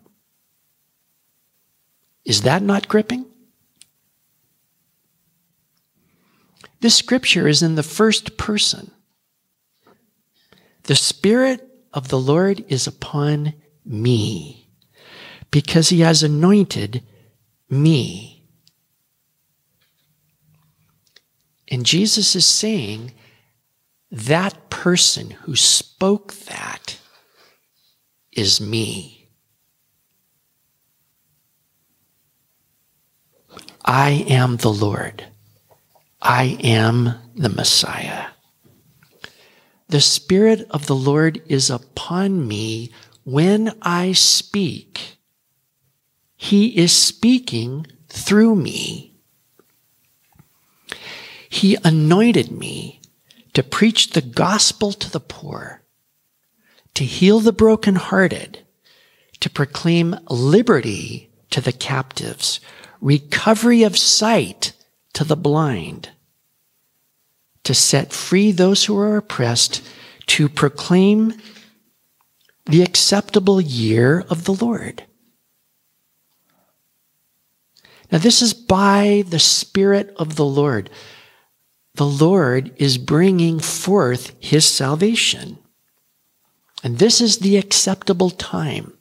Is 2.25 2.42
that 2.42 2.62
not 2.62 2.88
gripping? 2.88 3.26
This 6.80 6.97
scripture 6.97 7.49
is 7.49 7.62
in 7.62 7.76
the 7.76 7.83
first 7.83 8.37
person. 8.37 8.90
The 10.85 10.97
Spirit 10.97 11.66
of 11.94 12.09
the 12.09 12.18
Lord 12.18 12.64
is 12.68 12.87
upon 12.87 13.54
me 13.85 14.68
because 15.50 15.88
he 15.88 16.00
has 16.00 16.23
anointed 16.23 17.02
me. 17.71 18.44
And 21.68 21.87
Jesus 21.87 22.37
is 22.37 22.44
saying 22.44 23.14
that 24.14 24.71
person 24.71 25.30
who 25.30 25.56
spoke 25.56 26.35
that 26.47 27.00
is 28.30 28.61
me. 28.61 29.28
I 33.85 34.25
am 34.28 34.59
the 34.59 34.73
Lord. 34.73 35.26
I 36.23 36.56
am 36.62 37.14
the 37.35 37.49
Messiah. 37.49 38.26
The 39.88 40.00
Spirit 40.00 40.64
of 40.71 40.87
the 40.87 40.94
Lord 40.94 41.42
is 41.47 41.68
upon 41.68 42.47
me 42.47 42.92
when 43.25 43.73
I 43.83 44.12
speak. 44.12 45.16
He 46.37 46.78
is 46.78 46.97
speaking 46.97 47.88
through 48.09 48.54
me. 48.54 49.18
He 51.49 51.76
anointed 51.83 52.52
me 52.52 53.00
to 53.54 53.62
preach 53.62 54.11
the 54.11 54.20
gospel 54.20 54.92
to 54.92 55.11
the 55.11 55.20
poor, 55.20 55.82
to 56.94 57.04
heal 57.04 57.40
the 57.40 57.52
brokenhearted, 57.52 58.58
to 59.40 59.50
proclaim 59.50 60.16
liberty 60.28 61.30
to 61.50 61.61
the 61.61 61.73
captives, 61.73 62.61
recovery 63.00 63.82
of 63.82 63.96
sight 63.96 64.73
to 65.12 65.25
the 65.25 65.37
blind, 65.37 66.11
to 67.62 67.75
set 67.75 68.12
free 68.12 68.52
those 68.52 68.84
who 68.84 68.99
are 68.99 69.16
oppressed, 69.16 69.82
to 70.26 70.49
proclaim 70.49 71.34
the 72.66 72.82
acceptable 72.82 73.61
year 73.61 74.25
of 74.28 74.44
the 74.44 74.54
Lord. 74.54 75.04
Now, 78.11 78.18
this 78.18 78.42
is 78.42 78.54
by 78.54 79.25
the 79.28 79.38
Spirit 79.38 80.14
of 80.16 80.37
the 80.37 80.44
Lord. 80.44 80.90
The 81.94 82.06
Lord 82.06 82.72
is 82.76 82.98
bringing 82.98 83.60
forth 83.60 84.34
his 84.40 84.64
salvation. 84.66 85.58
And 86.82 86.98
this 86.98 87.20
is 87.20 87.38
the 87.38 87.56
acceptable 87.56 88.30
time. 88.30 88.92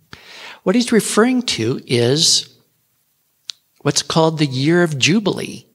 What 0.64 0.76
he's 0.76 0.92
referring 0.92 1.42
to 1.44 1.82
is 1.86 2.56
what's 3.82 4.04
called 4.04 4.38
the 4.38 4.46
year 4.46 4.84
of 4.84 4.98
Jubilee 4.98 5.68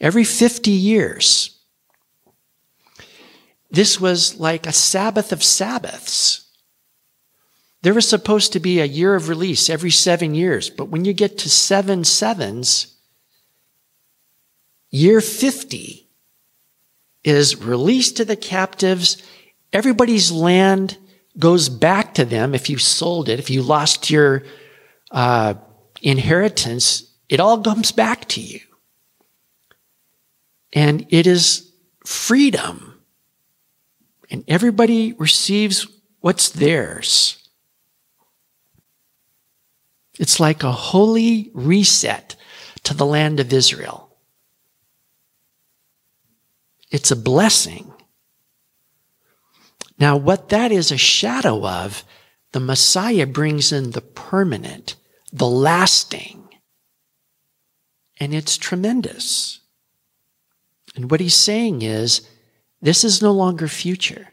every 0.00 0.24
50 0.24 0.70
years. 0.70 1.58
This 3.70 4.00
was 4.00 4.38
like 4.38 4.66
a 4.66 4.72
Sabbath 4.72 5.32
of 5.32 5.42
Sabbaths. 5.42 6.46
There 7.82 7.92
was 7.94 8.08
supposed 8.08 8.52
to 8.52 8.60
be 8.60 8.80
a 8.80 8.86
year 8.86 9.14
of 9.14 9.28
release 9.28 9.68
every 9.68 9.90
seven 9.90 10.34
years, 10.34 10.70
but 10.70 10.88
when 10.88 11.04
you 11.04 11.12
get 11.12 11.36
to 11.38 11.50
seven 11.50 12.04
sevens, 12.04 12.93
year 14.94 15.20
50 15.20 16.08
is 17.24 17.56
released 17.56 18.16
to 18.18 18.24
the 18.24 18.36
captives. 18.36 19.20
Everybody's 19.72 20.30
land 20.30 20.98
goes 21.36 21.68
back 21.68 22.14
to 22.14 22.24
them 22.24 22.54
if 22.54 22.70
you 22.70 22.78
sold 22.78 23.28
it, 23.28 23.40
if 23.40 23.50
you 23.50 23.60
lost 23.60 24.08
your 24.08 24.44
uh, 25.10 25.54
inheritance, 26.00 27.12
it 27.28 27.40
all 27.40 27.60
comes 27.60 27.90
back 27.90 28.28
to 28.28 28.40
you. 28.40 28.60
And 30.72 31.06
it 31.10 31.26
is 31.26 31.72
freedom. 32.06 33.02
And 34.30 34.44
everybody 34.46 35.12
receives 35.14 35.88
what's 36.20 36.50
theirs. 36.50 37.48
It's 40.20 40.38
like 40.38 40.62
a 40.62 40.70
holy 40.70 41.50
reset 41.52 42.36
to 42.84 42.94
the 42.94 43.06
land 43.06 43.40
of 43.40 43.52
Israel. 43.52 44.13
It's 46.94 47.10
a 47.10 47.16
blessing. 47.16 47.92
Now, 49.98 50.16
what 50.16 50.50
that 50.50 50.70
is 50.70 50.92
a 50.92 50.96
shadow 50.96 51.66
of, 51.66 52.04
the 52.52 52.60
Messiah 52.60 53.26
brings 53.26 53.72
in 53.72 53.90
the 53.90 54.00
permanent, 54.00 54.94
the 55.32 55.48
lasting. 55.48 56.48
And 58.20 58.32
it's 58.32 58.56
tremendous. 58.56 59.58
And 60.94 61.10
what 61.10 61.18
he's 61.18 61.34
saying 61.34 61.82
is, 61.82 62.28
this 62.80 63.02
is 63.02 63.20
no 63.20 63.32
longer 63.32 63.66
future. 63.66 64.28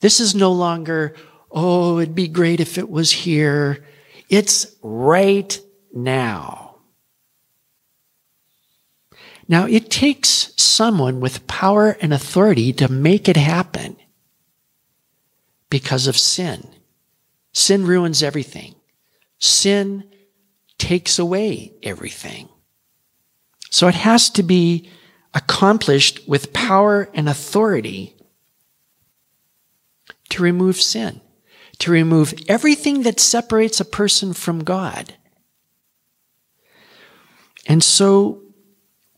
This 0.00 0.20
is 0.20 0.34
no 0.34 0.52
longer, 0.52 1.14
oh, 1.50 1.98
it'd 1.98 2.14
be 2.14 2.28
great 2.28 2.60
if 2.60 2.76
it 2.76 2.90
was 2.90 3.10
here. 3.10 3.86
It's 4.28 4.76
right 4.82 5.58
now. 5.94 6.67
Now, 9.48 9.66
it 9.66 9.90
takes 9.90 10.52
someone 10.56 11.20
with 11.20 11.46
power 11.46 11.96
and 12.02 12.12
authority 12.12 12.72
to 12.74 12.92
make 12.92 13.28
it 13.28 13.36
happen 13.36 13.96
because 15.70 16.06
of 16.06 16.18
sin. 16.18 16.68
Sin 17.52 17.86
ruins 17.86 18.22
everything. 18.22 18.74
Sin 19.38 20.04
takes 20.76 21.18
away 21.18 21.72
everything. 21.82 22.48
So 23.70 23.88
it 23.88 23.94
has 23.94 24.30
to 24.30 24.42
be 24.42 24.90
accomplished 25.34 26.28
with 26.28 26.52
power 26.52 27.08
and 27.14 27.28
authority 27.28 28.16
to 30.30 30.42
remove 30.42 30.80
sin, 30.80 31.20
to 31.78 31.90
remove 31.90 32.34
everything 32.48 33.02
that 33.02 33.20
separates 33.20 33.80
a 33.80 33.84
person 33.84 34.32
from 34.32 34.64
God. 34.64 35.14
And 37.66 37.82
so, 37.82 38.42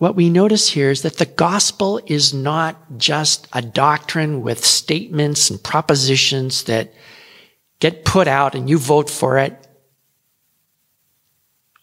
what 0.01 0.17
we 0.17 0.31
notice 0.31 0.71
here 0.71 0.91
is 0.91 1.03
that 1.03 1.19
the 1.19 1.27
gospel 1.27 2.01
is 2.07 2.33
not 2.33 2.97
just 2.97 3.47
a 3.53 3.61
doctrine 3.61 4.41
with 4.41 4.65
statements 4.65 5.51
and 5.51 5.63
propositions 5.63 6.65
that 6.65 6.95
get 7.81 8.07
put 8.07 8.27
out 8.27 8.55
and 8.55 8.71
you 8.71 8.79
vote 8.79 9.11
for 9.11 9.37
it. 9.37 9.69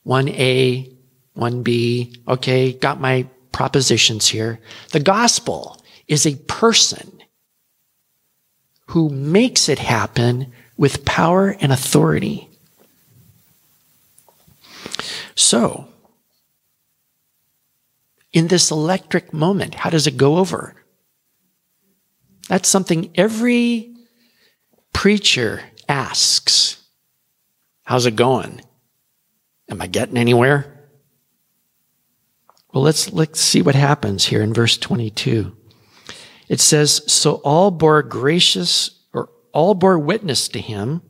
1A, 0.07 0.91
1B, 1.37 2.17
okay, 2.27 2.73
got 2.73 2.99
my 2.99 3.27
propositions 3.51 4.27
here. 4.27 4.59
The 4.93 4.99
gospel 4.99 5.79
is 6.07 6.25
a 6.25 6.37
person 6.47 7.21
who 8.87 9.09
makes 9.09 9.69
it 9.69 9.77
happen 9.77 10.51
with 10.75 11.05
power 11.05 11.55
and 11.61 11.71
authority. 11.71 12.49
So, 15.35 15.87
in 18.33 18.47
this 18.47 18.71
electric 18.71 19.33
moment, 19.33 19.75
how 19.75 19.89
does 19.89 20.07
it 20.07 20.17
go 20.17 20.37
over? 20.37 20.75
That's 22.47 22.69
something 22.69 23.11
every 23.15 23.95
preacher 24.93 25.61
asks. 25.87 26.81
How's 27.83 28.05
it 28.05 28.15
going? 28.15 28.61
Am 29.69 29.81
I 29.81 29.87
getting 29.87 30.17
anywhere? 30.17 30.73
Well, 32.73 32.83
let's, 32.83 33.11
let's 33.11 33.39
see 33.39 33.61
what 33.61 33.75
happens 33.75 34.25
here 34.25 34.41
in 34.41 34.53
verse 34.53 34.77
22. 34.77 35.55
It 36.47 36.59
says, 36.59 37.01
So 37.11 37.35
all 37.35 37.71
bore 37.71 38.03
gracious, 38.03 39.03
or 39.13 39.29
all 39.53 39.73
bore 39.73 39.99
witness 39.99 40.47
to 40.49 40.59
him, 40.59 41.01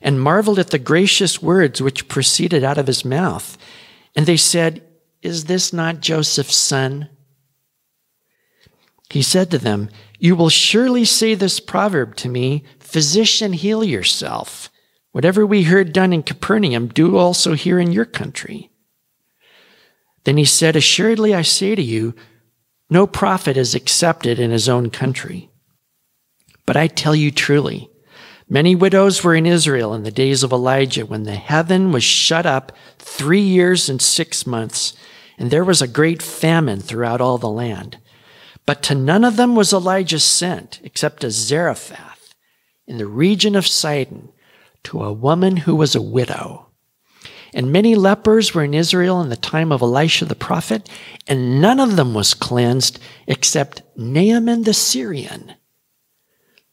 and 0.00 0.20
marveled 0.20 0.58
at 0.58 0.70
the 0.70 0.78
gracious 0.78 1.42
words 1.42 1.82
which 1.82 2.08
proceeded 2.08 2.62
out 2.62 2.78
of 2.78 2.86
his 2.86 3.04
mouth. 3.04 3.58
And 4.14 4.26
they 4.26 4.36
said, 4.36 4.82
Is 5.24 5.46
this 5.46 5.72
not 5.72 6.02
Joseph's 6.02 6.54
son? 6.54 7.08
He 9.08 9.22
said 9.22 9.50
to 9.50 9.58
them, 9.58 9.88
You 10.18 10.36
will 10.36 10.50
surely 10.50 11.06
say 11.06 11.34
this 11.34 11.60
proverb 11.60 12.14
to 12.16 12.28
me, 12.28 12.62
Physician, 12.78 13.54
heal 13.54 13.82
yourself. 13.82 14.70
Whatever 15.12 15.46
we 15.46 15.62
heard 15.62 15.94
done 15.94 16.12
in 16.12 16.22
Capernaum, 16.22 16.88
do 16.88 17.16
also 17.16 17.54
here 17.54 17.78
in 17.78 17.90
your 17.90 18.04
country. 18.04 18.70
Then 20.24 20.36
he 20.36 20.44
said, 20.44 20.76
Assuredly 20.76 21.34
I 21.34 21.42
say 21.42 21.74
to 21.74 21.82
you, 21.82 22.14
no 22.90 23.06
prophet 23.06 23.56
is 23.56 23.74
accepted 23.74 24.38
in 24.38 24.50
his 24.50 24.68
own 24.68 24.90
country. 24.90 25.48
But 26.66 26.76
I 26.76 26.86
tell 26.86 27.14
you 27.14 27.30
truly, 27.30 27.88
many 28.46 28.74
widows 28.74 29.24
were 29.24 29.34
in 29.34 29.46
Israel 29.46 29.94
in 29.94 30.02
the 30.02 30.10
days 30.10 30.42
of 30.42 30.52
Elijah 30.52 31.06
when 31.06 31.22
the 31.22 31.34
heaven 31.34 31.92
was 31.92 32.04
shut 32.04 32.44
up 32.44 32.72
three 32.98 33.40
years 33.40 33.88
and 33.88 34.02
six 34.02 34.46
months, 34.46 34.92
and 35.38 35.50
there 35.50 35.64
was 35.64 35.82
a 35.82 35.88
great 35.88 36.22
famine 36.22 36.80
throughout 36.80 37.20
all 37.20 37.38
the 37.38 37.48
land. 37.48 37.98
But 38.66 38.82
to 38.84 38.94
none 38.94 39.24
of 39.24 39.36
them 39.36 39.54
was 39.54 39.72
Elijah 39.72 40.20
sent, 40.20 40.80
except 40.82 41.20
to 41.20 41.30
Zarephath 41.30 42.34
in 42.86 42.98
the 42.98 43.06
region 43.06 43.56
of 43.56 43.66
Sidon, 43.66 44.30
to 44.84 45.02
a 45.02 45.12
woman 45.12 45.58
who 45.58 45.74
was 45.74 45.94
a 45.94 46.02
widow. 46.02 46.68
And 47.52 47.72
many 47.72 47.94
lepers 47.94 48.52
were 48.52 48.64
in 48.64 48.74
Israel 48.74 49.20
in 49.20 49.28
the 49.28 49.36
time 49.36 49.70
of 49.70 49.80
Elisha 49.80 50.24
the 50.24 50.34
prophet, 50.34 50.88
and 51.26 51.60
none 51.60 51.78
of 51.78 51.96
them 51.96 52.12
was 52.12 52.34
cleansed 52.34 52.98
except 53.26 53.82
Naaman 53.96 54.64
the 54.64 54.74
Syrian. 54.74 55.54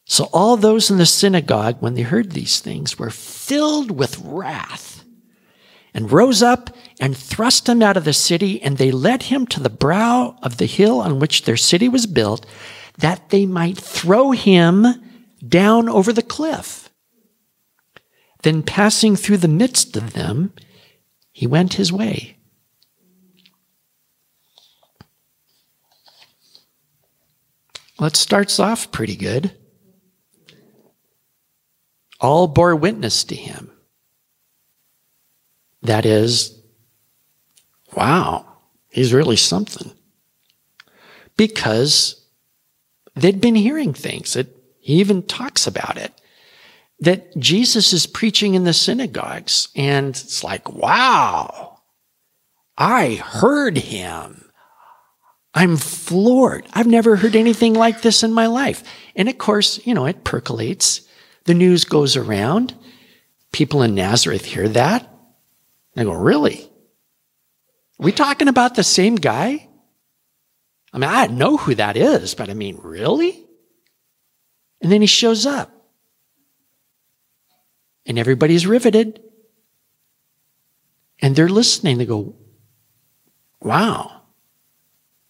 So 0.05 0.25
all 0.33 0.57
those 0.57 0.89
in 0.89 0.97
the 0.97 1.05
synagogue, 1.05 1.77
when 1.79 1.93
they 1.93 2.01
heard 2.01 2.31
these 2.31 2.59
things, 2.59 2.97
were 2.97 3.11
filled 3.11 3.91
with 3.91 4.19
wrath 4.19 4.90
and 5.93 6.11
rose 6.11 6.41
up 6.41 6.69
and 6.99 7.15
thrust 7.15 7.67
him 7.67 7.81
out 7.81 7.97
of 7.97 8.05
the 8.05 8.13
city, 8.13 8.61
and 8.61 8.77
they 8.77 8.91
led 8.91 9.23
him 9.23 9.45
to 9.47 9.59
the 9.59 9.69
brow 9.69 10.37
of 10.41 10.57
the 10.57 10.65
hill 10.65 11.01
on 11.01 11.19
which 11.19 11.43
their 11.43 11.57
city 11.57 11.89
was 11.89 12.05
built, 12.05 12.45
that 12.97 13.29
they 13.29 13.45
might 13.45 13.77
throw 13.77 14.31
him 14.31 14.85
down 15.45 15.89
over 15.89 16.13
the 16.13 16.21
cliff. 16.21 16.89
Then 18.43 18.63
passing 18.63 19.15
through 19.15 19.37
the 19.37 19.47
midst 19.47 19.95
of 19.97 20.13
them, 20.13 20.53
he 21.31 21.47
went 21.47 21.73
his 21.73 21.91
way. 21.91 22.37
Well, 27.99 28.07
it 28.07 28.15
starts 28.15 28.59
off 28.59 28.91
pretty 28.91 29.15
good. 29.15 29.55
All 32.19 32.47
bore 32.47 32.75
witness 32.75 33.23
to 33.25 33.35
him. 33.35 33.70
That 35.81 36.05
is, 36.05 36.59
wow, 37.95 38.45
he's 38.89 39.13
really 39.13 39.35
something. 39.35 39.91
Because 41.37 42.23
they'd 43.15 43.41
been 43.41 43.55
hearing 43.55 43.93
things. 43.93 44.35
It, 44.35 44.55
he 44.79 44.95
even 44.95 45.23
talks 45.23 45.65
about 45.65 45.97
it 45.97 46.13
that 46.99 47.35
Jesus 47.37 47.93
is 47.93 48.05
preaching 48.05 48.53
in 48.53 48.63
the 48.63 48.73
synagogues. 48.73 49.69
And 49.75 50.09
it's 50.09 50.43
like, 50.43 50.71
wow, 50.71 51.79
I 52.77 53.15
heard 53.15 53.77
him. 53.77 54.51
I'm 55.53 55.75
floored. 55.77 56.65
I've 56.73 56.87
never 56.87 57.17
heard 57.17 57.35
anything 57.35 57.73
like 57.73 58.01
this 58.01 58.23
in 58.23 58.31
my 58.31 58.45
life. 58.45 58.83
And 59.15 59.27
of 59.27 59.37
course, 59.37 59.85
you 59.85 59.93
know, 59.93 60.05
it 60.05 60.23
percolates. 60.23 61.01
The 61.45 61.53
news 61.53 61.83
goes 61.83 62.15
around. 62.15 62.75
People 63.51 63.81
in 63.81 63.95
Nazareth 63.95 64.45
hear 64.45 64.69
that. 64.69 65.10
They 65.93 66.03
go, 66.03 66.13
really? 66.13 66.63
Are 67.99 68.05
we 68.05 68.11
talking 68.11 68.47
about 68.47 68.75
the 68.75 68.83
same 68.83 69.15
guy? 69.15 69.67
I 70.93 70.97
mean, 70.97 71.09
I 71.09 71.27
know 71.27 71.57
who 71.57 71.75
that 71.75 71.95
is, 71.95 72.35
but 72.35 72.49
I 72.49 72.53
mean, 72.53 72.79
really? 72.81 73.45
And 74.81 74.91
then 74.91 75.01
he 75.01 75.07
shows 75.07 75.45
up 75.45 75.71
and 78.05 78.17
everybody's 78.17 78.65
riveted. 78.65 79.21
And 81.21 81.35
they're 81.35 81.49
listening. 81.49 81.97
They 81.97 82.05
go, 82.05 82.35
wow, 83.61 84.23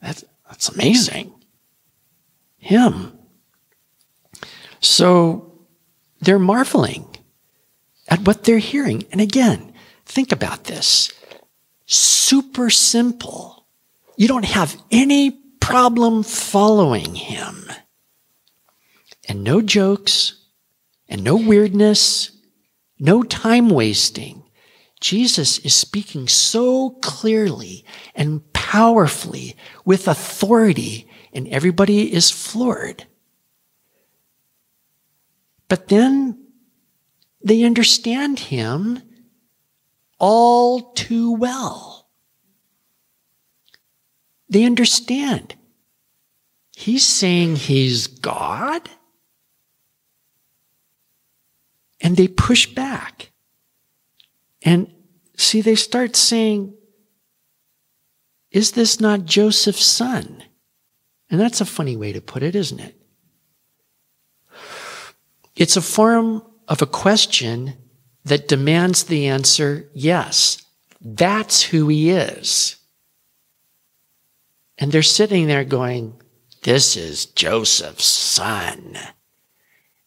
that's, 0.02 0.24
that's 0.48 0.70
amazing. 0.70 1.34
Him. 2.58 3.18
So 4.80 5.68
they're 6.22 6.40
marveling 6.40 7.08
at 8.08 8.22
what 8.22 8.46
they're 8.46 8.60
hearing. 8.60 9.04
And 9.12 9.20
again, 9.20 9.71
think 10.12 10.32
about 10.32 10.66
this. 10.66 11.12
Super 11.86 12.70
simple. 12.70 13.66
You 14.18 14.28
don't 14.28 14.46
have 14.46 14.82
any 14.92 15.32
problem 15.60 16.24
following 16.24 17.16
him. 17.16 17.66
And 19.28 19.44
no 19.44 19.62
jokes 19.62 20.36
and 21.08 21.24
no 21.24 21.36
weirdness 21.36 22.32
no 23.02 23.24
time 23.24 23.70
wasting. 23.70 24.44
Jesus 25.00 25.58
is 25.58 25.74
speaking 25.74 26.28
so 26.28 26.92
clearly 27.02 27.84
and 28.14 28.54
powerfully 28.54 29.56
with 29.84 30.08
authority, 30.08 31.10
and 31.34 31.48
everybody 31.48 32.14
is 32.14 32.30
floored. 32.30 33.08
But 35.68 35.88
then 35.88 36.46
they 37.44 37.64
understand 37.64 38.38
him 38.38 39.02
all 40.22 40.94
too 40.94 41.34
well. 41.34 42.08
They 44.48 44.64
understand. 44.64 45.56
He's 46.76 47.06
saying 47.06 47.58
he's 47.58 48.08
God. 48.08 48.90
and 52.02 52.18
they 52.18 52.28
push 52.28 52.66
back. 52.66 53.32
And 54.64 54.92
see, 55.38 55.62
they 55.62 55.76
start 55.76 56.16
saying, 56.16 56.74
Is 58.52 58.72
this 58.72 59.00
not 59.00 59.26
Joseph's 59.26 59.86
son? 59.86 60.44
And 61.30 61.40
that's 61.40 61.62
a 61.62 61.66
funny 61.66 61.96
way 61.96 62.12
to 62.12 62.22
put 62.22 62.44
it, 62.44 62.56
isn't 62.56 62.80
it? 62.80 62.98
It's 65.56 65.78
a 65.78 65.82
form 65.82 66.44
of 66.68 66.82
a 66.82 66.88
question 66.88 67.76
that 68.26 68.48
demands 68.48 69.04
the 69.04 69.28
answer 69.28 69.90
yes, 69.94 70.64
that's 71.00 71.64
who 71.64 71.88
he 71.88 72.12
is. 72.12 72.76
And 74.78 74.92
they're 74.92 75.04
sitting 75.04 75.48
there 75.48 75.64
going, 75.64 76.20
This 76.64 76.96
is 76.98 77.26
Joseph's 77.26 78.06
son. 78.06 78.98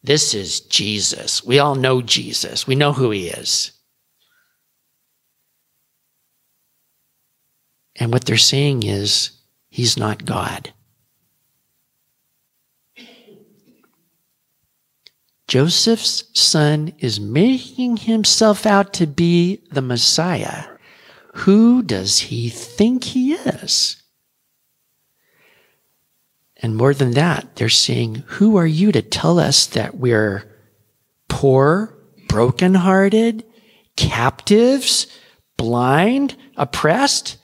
This 0.03 0.33
is 0.33 0.59
Jesus. 0.59 1.43
We 1.43 1.59
all 1.59 1.75
know 1.75 2.01
Jesus. 2.01 2.67
We 2.67 2.75
know 2.75 2.93
who 2.93 3.09
he 3.09 3.27
is. 3.27 3.71
And 7.95 8.11
what 8.11 8.25
they're 8.25 8.37
saying 8.37 8.83
is, 8.83 9.31
he's 9.69 9.97
not 9.97 10.25
God. 10.25 10.73
Joseph's 15.47 16.23
son 16.33 16.93
is 16.99 17.19
making 17.19 17.97
himself 17.97 18.65
out 18.65 18.93
to 18.93 19.05
be 19.05 19.63
the 19.71 19.81
Messiah. 19.81 20.65
Who 21.35 21.83
does 21.83 22.19
he 22.19 22.49
think 22.49 23.03
he 23.03 23.33
is? 23.33 24.01
And 26.57 26.75
more 26.75 26.93
than 26.93 27.11
that, 27.11 27.57
they're 27.57 27.69
saying, 27.69 28.23
Who 28.27 28.57
are 28.57 28.65
you 28.65 28.91
to 28.91 29.01
tell 29.01 29.39
us 29.39 29.67
that 29.67 29.97
we're 29.97 30.51
poor, 31.27 31.95
brokenhearted, 32.27 33.43
captives, 33.95 35.07
blind, 35.57 36.35
oppressed? 36.57 37.37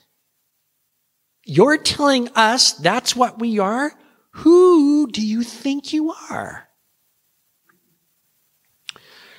You're 1.44 1.78
telling 1.78 2.30
us 2.30 2.72
that's 2.72 3.14
what 3.14 3.38
we 3.38 3.58
are? 3.58 3.92
Who 4.36 5.08
do 5.10 5.24
you 5.24 5.42
think 5.42 5.92
you 5.92 6.12
are? 6.30 6.68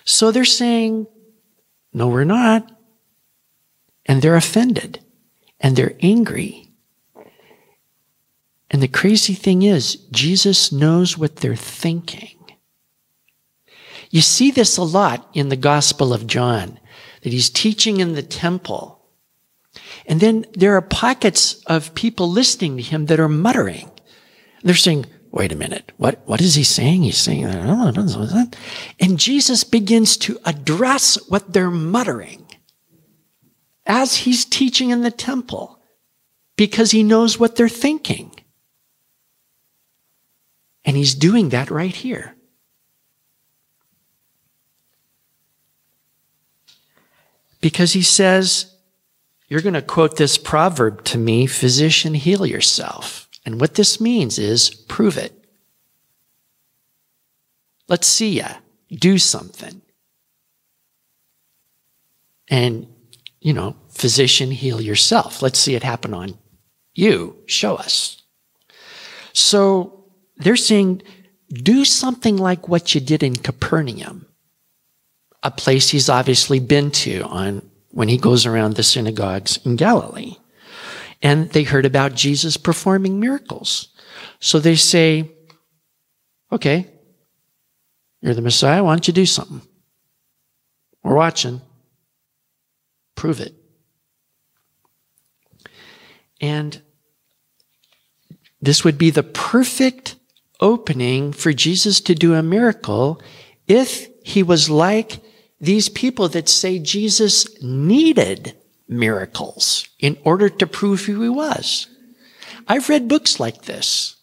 So 0.05 0.31
they're 0.31 0.45
saying, 0.45 1.07
No, 1.93 2.07
we're 2.07 2.23
not. 2.23 2.69
And 4.05 4.21
they're 4.21 4.35
offended 4.35 4.99
and 5.59 5.75
they're 5.75 5.95
angry 6.01 6.63
and 8.73 8.81
the 8.81 8.87
crazy 8.87 9.35
thing 9.35 9.61
is, 9.61 9.97
Jesus 10.11 10.71
knows 10.71 11.15
what 11.15 11.37
they're 11.37 11.55
thinking. 11.55 12.39
You 14.09 14.21
see 14.21 14.49
this 14.49 14.77
a 14.77 14.83
lot 14.83 15.29
in 15.35 15.49
the 15.49 15.55
Gospel 15.55 16.11
of 16.11 16.25
John, 16.25 16.79
that 17.21 17.31
he's 17.31 17.51
teaching 17.51 17.99
in 17.99 18.13
the 18.13 18.23
temple. 18.23 18.99
And 20.07 20.19
then 20.19 20.47
there 20.53 20.75
are 20.75 20.81
pockets 20.81 21.63
of 21.65 21.93
people 21.93 22.27
listening 22.27 22.77
to 22.77 22.83
him 22.83 23.05
that 23.05 23.19
are 23.19 23.29
muttering. 23.29 23.91
They're 24.63 24.73
saying, 24.73 25.05
wait 25.33 25.51
a 25.51 25.55
minute, 25.55 25.91
what, 25.97 26.21
what 26.27 26.39
is 26.39 26.53
he 26.53 26.63
saying? 26.63 27.01
He's 27.01 27.17
saying, 27.17 27.43
and 27.43 29.19
Jesus 29.19 29.63
begins 29.63 30.15
to 30.17 30.37
address 30.45 31.15
what 31.27 31.51
they're 31.51 31.71
muttering 31.71 32.45
as 33.87 34.15
he's 34.17 34.45
teaching 34.45 34.91
in 34.91 35.01
the 35.01 35.09
temple 35.09 35.79
because 36.55 36.91
he 36.91 37.01
knows 37.01 37.39
what 37.39 37.55
they're 37.55 37.67
thinking. 37.67 38.31
And 40.85 40.95
he's 40.95 41.15
doing 41.15 41.49
that 41.49 41.71
right 41.71 41.95
here. 41.95 42.35
Because 47.59 47.93
he 47.93 48.03
says, 48.03 48.75
You're 49.47 49.61
going 49.61 49.73
to 49.73 49.81
quote 49.81 50.17
this 50.17 50.37
proverb 50.37 51.03
to 51.05 51.17
me, 51.17 51.47
physician, 51.47 52.13
heal 52.13 52.45
yourself. 52.45 53.29
And 53.45 53.59
what 53.59 53.75
this 53.75 53.99
means 53.99 54.39
is 54.39 54.69
prove 54.69 55.17
it. 55.17 55.33
Let's 57.87 58.07
see 58.07 58.37
ya. 58.37 58.47
Do 58.89 59.17
something. 59.17 59.81
And, 62.49 62.87
you 63.41 63.53
know, 63.53 63.75
physician, 63.89 64.51
heal 64.51 64.79
yourself. 64.81 65.41
Let's 65.41 65.59
see 65.59 65.75
it 65.75 65.83
happen 65.83 66.13
on 66.13 66.37
you. 66.93 67.37
Show 67.45 67.75
us. 67.75 68.21
So 69.33 70.05
they're 70.37 70.55
saying, 70.55 71.01
do 71.51 71.85
something 71.85 72.37
like 72.37 72.67
what 72.67 72.95
you 72.95 73.01
did 73.01 73.23
in 73.23 73.35
Capernaum, 73.35 74.27
a 75.41 75.51
place 75.51 75.89
he's 75.89 76.09
obviously 76.09 76.59
been 76.59 76.91
to 76.91 77.21
on 77.23 77.69
when 77.89 78.07
he 78.07 78.17
goes 78.17 78.45
around 78.45 78.75
the 78.75 78.83
synagogues 78.83 79.57
in 79.65 79.75
Galilee. 79.75 80.35
And 81.23 81.49
they 81.51 81.63
heard 81.63 81.85
about 81.85 82.13
Jesus 82.13 82.57
performing 82.57 83.19
miracles. 83.19 83.87
So 84.41 84.59
they 84.59 84.75
say, 84.75 85.31
okay, 86.51 86.85
you're 88.21 88.33
the 88.33 88.41
Messiah. 88.41 88.83
Why 88.83 88.91
don't 88.91 89.07
you 89.07 89.13
do 89.13 89.25
something? 89.25 89.61
We're 91.01 91.15
watching. 91.15 91.61
Prove 93.15 93.39
it. 93.39 93.55
And 96.41 96.81
this 98.61 98.83
would 98.83 98.97
be 98.97 99.09
the 99.09 99.23
perfect 99.23 100.17
opening 100.59 101.31
for 101.31 101.53
Jesus 101.53 102.01
to 102.01 102.15
do 102.15 102.33
a 102.33 102.43
miracle 102.43 103.21
if 103.67 104.07
he 104.25 104.43
was 104.43 104.69
like 104.69 105.21
these 105.59 105.87
people 105.87 106.27
that 106.29 106.49
say 106.49 106.79
Jesus 106.79 107.61
needed 107.61 108.57
miracles 108.87 109.87
in 109.99 110.17
order 110.23 110.49
to 110.49 110.67
prove 110.67 111.05
who 111.05 111.21
he 111.21 111.29
was. 111.29 111.87
I've 112.67 112.89
read 112.89 113.07
books 113.07 113.39
like 113.39 113.63
this. 113.63 114.15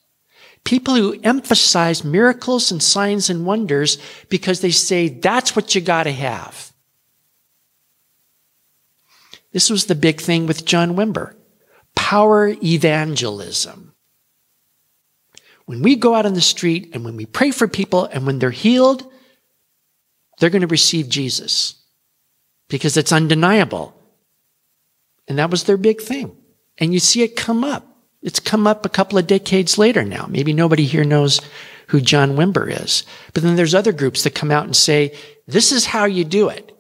People 0.65 0.95
who 0.95 1.19
emphasize 1.23 2.05
miracles 2.05 2.71
and 2.71 2.83
signs 2.83 3.31
and 3.31 3.47
wonders 3.47 3.99
because 4.29 4.61
they 4.61 4.71
say 4.71 5.09
that's 5.09 5.57
what 5.57 5.75
you 5.75 5.81
got 5.81 6.05
to 6.05 6.13
have. 6.13 6.73
This 9.53 9.71
was 9.71 9.87
the 9.87 9.95
big 9.95 10.21
thing 10.21 10.47
with 10.47 10.65
John 10.65 10.95
Wimber. 10.97 11.35
Power 11.95 12.49
evangelism. 12.63 13.95
When 15.67 15.83
we 15.83 15.97
go 15.97 16.15
out 16.15 16.27
on 16.27 16.35
the 16.35 16.41
street 16.41 16.91
and 16.93 17.05
when 17.05 17.17
we 17.17 17.27
pray 17.27 17.51
for 17.51 17.69
people 17.69 18.05
and 18.07 18.27
when 18.27 18.39
they're 18.39 18.51
healed, 18.51 19.11
they're 20.39 20.51
going 20.51 20.63
to 20.63 20.69
receive 20.69 21.09
Jesus 21.09 21.77
because 22.69 22.97
it's 22.97 23.13
undeniable. 23.13 23.95
And 25.31 25.39
that 25.39 25.49
was 25.49 25.63
their 25.63 25.77
big 25.77 26.01
thing. 26.03 26.37
And 26.77 26.93
you 26.93 26.99
see 26.99 27.23
it 27.23 27.37
come 27.37 27.63
up. 27.63 27.87
It's 28.21 28.41
come 28.41 28.67
up 28.67 28.85
a 28.85 28.89
couple 28.89 29.17
of 29.17 29.29
decades 29.29 29.79
later 29.79 30.05
now. 30.05 30.27
Maybe 30.29 30.53
nobody 30.53 30.85
here 30.85 31.05
knows 31.05 31.41
who 31.87 32.01
John 32.01 32.33
Wimber 32.33 32.69
is. 32.69 33.05
But 33.33 33.45
then 33.45 33.55
there's 33.55 33.73
other 33.73 33.93
groups 33.93 34.25
that 34.25 34.35
come 34.35 34.51
out 34.51 34.65
and 34.65 34.75
say, 34.75 35.17
this 35.47 35.71
is 35.71 35.87
how 35.87 36.07
you 36.07 36.25
do 36.25 36.49
it. 36.49 36.77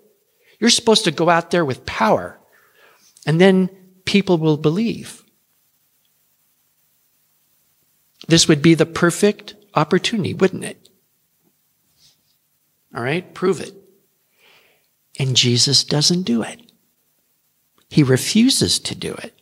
You're 0.58 0.68
supposed 0.68 1.04
to 1.04 1.12
go 1.12 1.30
out 1.30 1.52
there 1.52 1.64
with 1.64 1.86
power. 1.86 2.40
And 3.24 3.40
then 3.40 3.70
people 4.04 4.36
will 4.36 4.56
believe. 4.56 5.22
This 8.26 8.48
would 8.48 8.62
be 8.62 8.74
the 8.74 8.84
perfect 8.84 9.54
opportunity, 9.74 10.34
wouldn't 10.34 10.64
it? 10.64 10.88
All 12.96 13.02
right, 13.04 13.32
prove 13.32 13.60
it. 13.60 13.74
And 15.20 15.36
Jesus 15.36 15.84
doesn't 15.84 16.22
do 16.22 16.42
it. 16.42 16.69
He 17.90 18.02
refuses 18.02 18.78
to 18.78 18.94
do 18.94 19.12
it. 19.14 19.34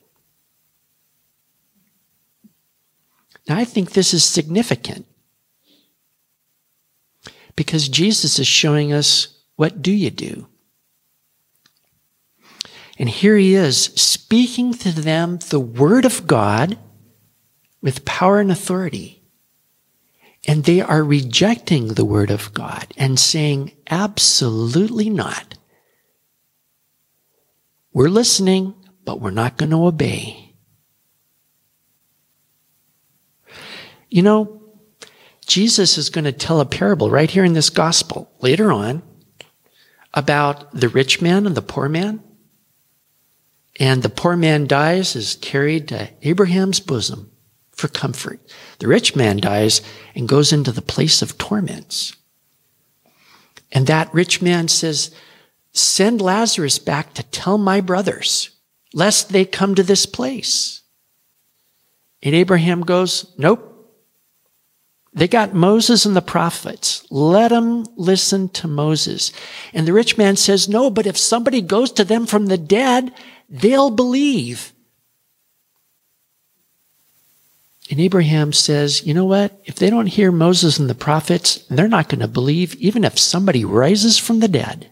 Now, 3.47 3.59
I 3.59 3.65
think 3.65 3.93
this 3.93 4.13
is 4.13 4.25
significant 4.25 5.07
because 7.55 7.89
Jesus 7.89 8.39
is 8.39 8.47
showing 8.47 8.93
us 8.93 9.29
what 9.57 9.83
do 9.83 9.93
you 9.93 10.11
do? 10.11 10.47
And 12.99 13.09
here 13.09 13.37
he 13.37 13.55
is 13.55 13.85
speaking 13.85 14.73
to 14.75 14.93
them 14.93 15.39
the 15.51 15.61
word 15.61 16.05
of 16.05 16.27
God 16.27 16.79
with 17.81 18.05
power 18.05 18.41
and 18.41 18.51
authority. 18.51 19.23
And 20.47 20.65
they 20.65 20.81
are 20.81 21.05
rejecting 21.05 21.89
the 21.89 22.05
word 22.05 22.31
of 22.31 22.53
God 22.55 22.87
and 22.97 23.19
saying, 23.19 23.73
absolutely 23.91 25.11
not. 25.11 25.58
We're 27.93 28.09
listening, 28.09 28.75
but 29.05 29.21
we're 29.21 29.31
not 29.31 29.57
going 29.57 29.71
to 29.71 29.87
obey. 29.87 30.55
You 34.09 34.23
know, 34.23 34.63
Jesus 35.47 35.99
is 35.99 36.11
going 36.11 36.25
to 36.25 36.33
tell 36.33 36.61
a 36.61 36.67
parable 36.67 37.11
right 37.11 37.31
here 37.31 37.45
in 37.45 37.55
this 37.55 37.71
gospel 37.71 38.31
later 38.41 38.71
on 38.71 39.03
about 40.15 40.73
the 40.73 40.89
rich 40.89 41.21
man 41.21 41.47
and 41.47 41.55
the 41.55 41.63
poor 41.63 41.89
man. 41.89 42.23
And 43.81 44.03
the 44.03 44.09
poor 44.09 44.37
man 44.37 44.67
dies, 44.67 45.15
is 45.15 45.37
carried 45.37 45.89
to 45.89 46.11
Abraham's 46.23 46.81
bosom 46.81 47.31
for 47.71 47.89
comfort. 47.89 48.41
The 48.81 48.89
rich 48.89 49.15
man 49.15 49.39
dies 49.39 49.81
and 50.15 50.29
goes 50.29 50.53
into 50.53 50.73
the 50.73 50.83
place 50.83 51.23
of 51.23 51.39
torments. 51.39 52.17
And 53.71 53.87
that 53.87 54.13
rich 54.13 54.43
man 54.43 54.69
says, 54.69 55.15
Send 55.73 56.21
Lazarus 56.21 56.79
back 56.79 57.15
to 57.15 57.23
tell 57.23 57.59
my 57.59 57.81
brothers, 57.81 58.51
lest 58.93 59.31
they 59.31 59.45
come 59.45 59.75
to 59.75 59.83
this 59.83 60.07
place. 60.07 60.83
And 62.23 62.35
Abraham 62.35 62.83
goes, 62.83 63.33
Nope. 63.39 63.65
They 65.15 65.27
got 65.27 65.55
Moses 65.55 66.05
and 66.05 66.15
the 66.15 66.23
prophets. 66.23 67.05
Let 67.11 67.49
them 67.49 67.85
listen 67.97 68.51
to 68.51 68.69
Moses. 68.69 69.33
And 69.73 69.87
the 69.87 69.93
rich 69.93 70.19
man 70.19 70.37
says, 70.37 70.69
No, 70.69 70.91
but 70.91 71.07
if 71.07 71.17
somebody 71.17 71.61
goes 71.61 71.91
to 71.93 72.05
them 72.05 72.27
from 72.27 72.47
the 72.47 72.59
dead, 72.59 73.13
they'll 73.49 73.91
believe. 73.91 74.73
And 77.91 78.01
Abraham 78.01 78.53
says, 78.53 79.07
you 79.07 79.15
know 79.15 79.25
what? 79.25 79.59
If 79.65 79.77
they 79.77 79.89
don't 79.89 80.07
hear 80.07 80.31
Moses 80.31 80.79
and 80.79 80.91
the 80.91 80.95
prophets, 80.95 81.65
they're 81.71 81.89
not 81.89 82.09
going 82.09 82.21
to 82.21 82.29
believe 82.29 82.75
even 82.75 83.03
if 83.05 83.19
somebody 83.19 83.65
rises 83.65 84.19
from 84.19 84.41
the 84.41 84.49
dead. 84.49 84.91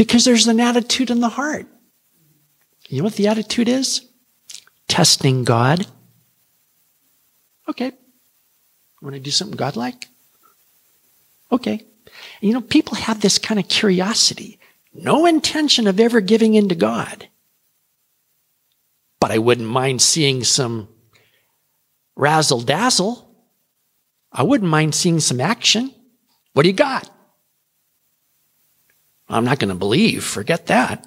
Because 0.00 0.24
there's 0.24 0.46
an 0.46 0.60
attitude 0.60 1.10
in 1.10 1.20
the 1.20 1.28
heart. 1.28 1.66
You 2.88 2.98
know 2.98 3.04
what 3.04 3.16
the 3.16 3.28
attitude 3.28 3.68
is? 3.68 4.08
Testing 4.88 5.44
God. 5.44 5.86
Okay. 7.68 7.92
Want 9.02 9.14
to 9.14 9.20
do 9.20 9.30
something 9.30 9.56
godlike? 9.56 10.06
Okay. 11.52 11.84
You 12.40 12.54
know, 12.54 12.62
people 12.62 12.94
have 12.94 13.20
this 13.20 13.38
kind 13.38 13.60
of 13.60 13.68
curiosity. 13.68 14.58
No 14.94 15.26
intention 15.26 15.86
of 15.86 16.00
ever 16.00 16.22
giving 16.22 16.54
in 16.54 16.70
to 16.70 16.74
God 16.74 17.28
but 19.20 19.30
I 19.30 19.38
wouldn't 19.38 19.68
mind 19.68 20.02
seeing 20.02 20.42
some 20.42 20.88
razzle 22.16 22.62
dazzle. 22.62 23.30
I 24.32 24.42
wouldn't 24.42 24.70
mind 24.70 24.94
seeing 24.94 25.20
some 25.20 25.40
action. 25.40 25.94
What 26.54 26.62
do 26.62 26.68
you 26.68 26.74
got? 26.74 27.08
I'm 29.30 29.44
not 29.44 29.58
going 29.58 29.68
to 29.68 29.74
believe. 29.74 30.24
Forget 30.24 30.66
that. 30.66 31.06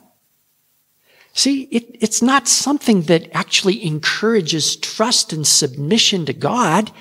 See, 1.33 1.63
it, 1.63 1.97
it's 1.99 2.21
not 2.21 2.47
something 2.47 3.03
that 3.03 3.29
actually 3.35 3.85
encourages 3.85 4.75
trust 4.75 5.33
and 5.33 5.45
submission 5.45 6.25
to 6.27 6.33
God. 6.33 6.91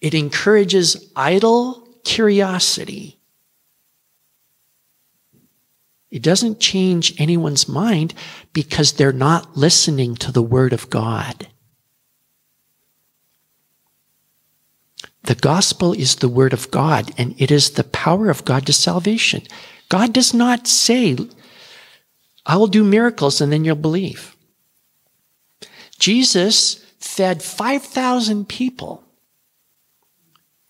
It 0.00 0.14
encourages 0.14 1.12
idle 1.16 1.88
curiosity. 2.04 3.18
It 6.10 6.22
doesn't 6.22 6.60
change 6.60 7.20
anyone's 7.20 7.68
mind 7.68 8.14
because 8.52 8.92
they're 8.92 9.12
not 9.12 9.56
listening 9.56 10.14
to 10.16 10.30
the 10.30 10.42
Word 10.42 10.72
of 10.72 10.90
God. 10.90 11.48
The 15.24 15.34
gospel 15.34 15.92
is 15.92 16.16
the 16.16 16.28
Word 16.28 16.52
of 16.52 16.70
God, 16.70 17.12
and 17.16 17.34
it 17.40 17.50
is 17.50 17.70
the 17.70 17.84
power 17.84 18.28
of 18.28 18.44
God 18.44 18.66
to 18.66 18.72
salvation. 18.72 19.42
God 19.92 20.14
does 20.14 20.32
not 20.32 20.66
say, 20.66 21.18
I 22.46 22.56
will 22.56 22.66
do 22.66 22.82
miracles 22.82 23.42
and 23.42 23.52
then 23.52 23.62
you'll 23.62 23.76
believe. 23.76 24.34
Jesus 25.98 26.82
fed 26.98 27.42
5,000 27.42 28.48
people 28.48 29.04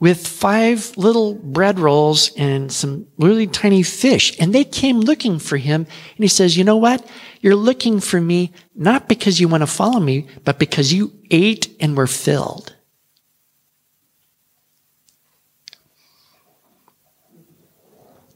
with 0.00 0.26
five 0.26 0.96
little 0.96 1.34
bread 1.34 1.78
rolls 1.78 2.32
and 2.36 2.72
some 2.72 3.06
really 3.16 3.46
tiny 3.46 3.84
fish. 3.84 4.36
And 4.40 4.52
they 4.52 4.64
came 4.64 4.98
looking 4.98 5.38
for 5.38 5.56
him. 5.56 5.82
And 5.82 6.24
he 6.24 6.26
says, 6.26 6.56
you 6.56 6.64
know 6.64 6.78
what? 6.78 7.08
You're 7.40 7.54
looking 7.54 8.00
for 8.00 8.20
me 8.20 8.50
not 8.74 9.08
because 9.08 9.38
you 9.38 9.46
want 9.46 9.62
to 9.62 9.68
follow 9.68 10.00
me, 10.00 10.26
but 10.42 10.58
because 10.58 10.92
you 10.92 11.12
ate 11.30 11.76
and 11.78 11.96
were 11.96 12.08
filled. 12.08 12.74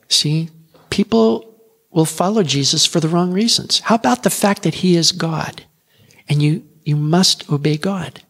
See, 0.08 0.50
people 0.96 1.60
will 1.90 2.06
follow 2.06 2.42
Jesus 2.42 2.86
for 2.86 3.00
the 3.00 3.08
wrong 3.08 3.30
reasons. 3.30 3.80
How 3.80 3.96
about 3.96 4.22
the 4.22 4.30
fact 4.30 4.62
that 4.62 4.76
he 4.76 4.96
is 4.96 5.12
God 5.12 5.64
and 6.26 6.42
you, 6.42 6.66
you 6.84 6.96
must 6.96 7.50
obey 7.52 7.76
God? 7.76 8.22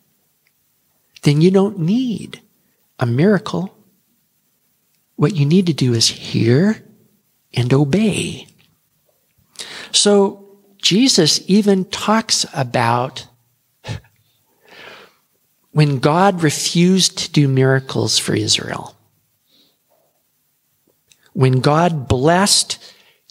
Then 1.22 1.40
you 1.40 1.52
don't 1.52 1.78
need 1.78 2.40
a 2.98 3.06
miracle. 3.06 3.72
What 5.14 5.36
you 5.36 5.46
need 5.46 5.66
to 5.66 5.72
do 5.72 5.94
is 5.94 6.08
hear 6.08 6.82
and 7.54 7.72
obey. 7.72 8.48
So 9.92 10.58
Jesus 10.82 11.40
even 11.46 11.84
talks 11.84 12.46
about 12.52 13.28
when 15.70 16.00
God 16.00 16.42
refused 16.42 17.16
to 17.18 17.30
do 17.30 17.46
miracles 17.46 18.18
for 18.18 18.34
Israel. 18.34 18.95
When 21.36 21.60
God 21.60 22.08
blessed 22.08 22.78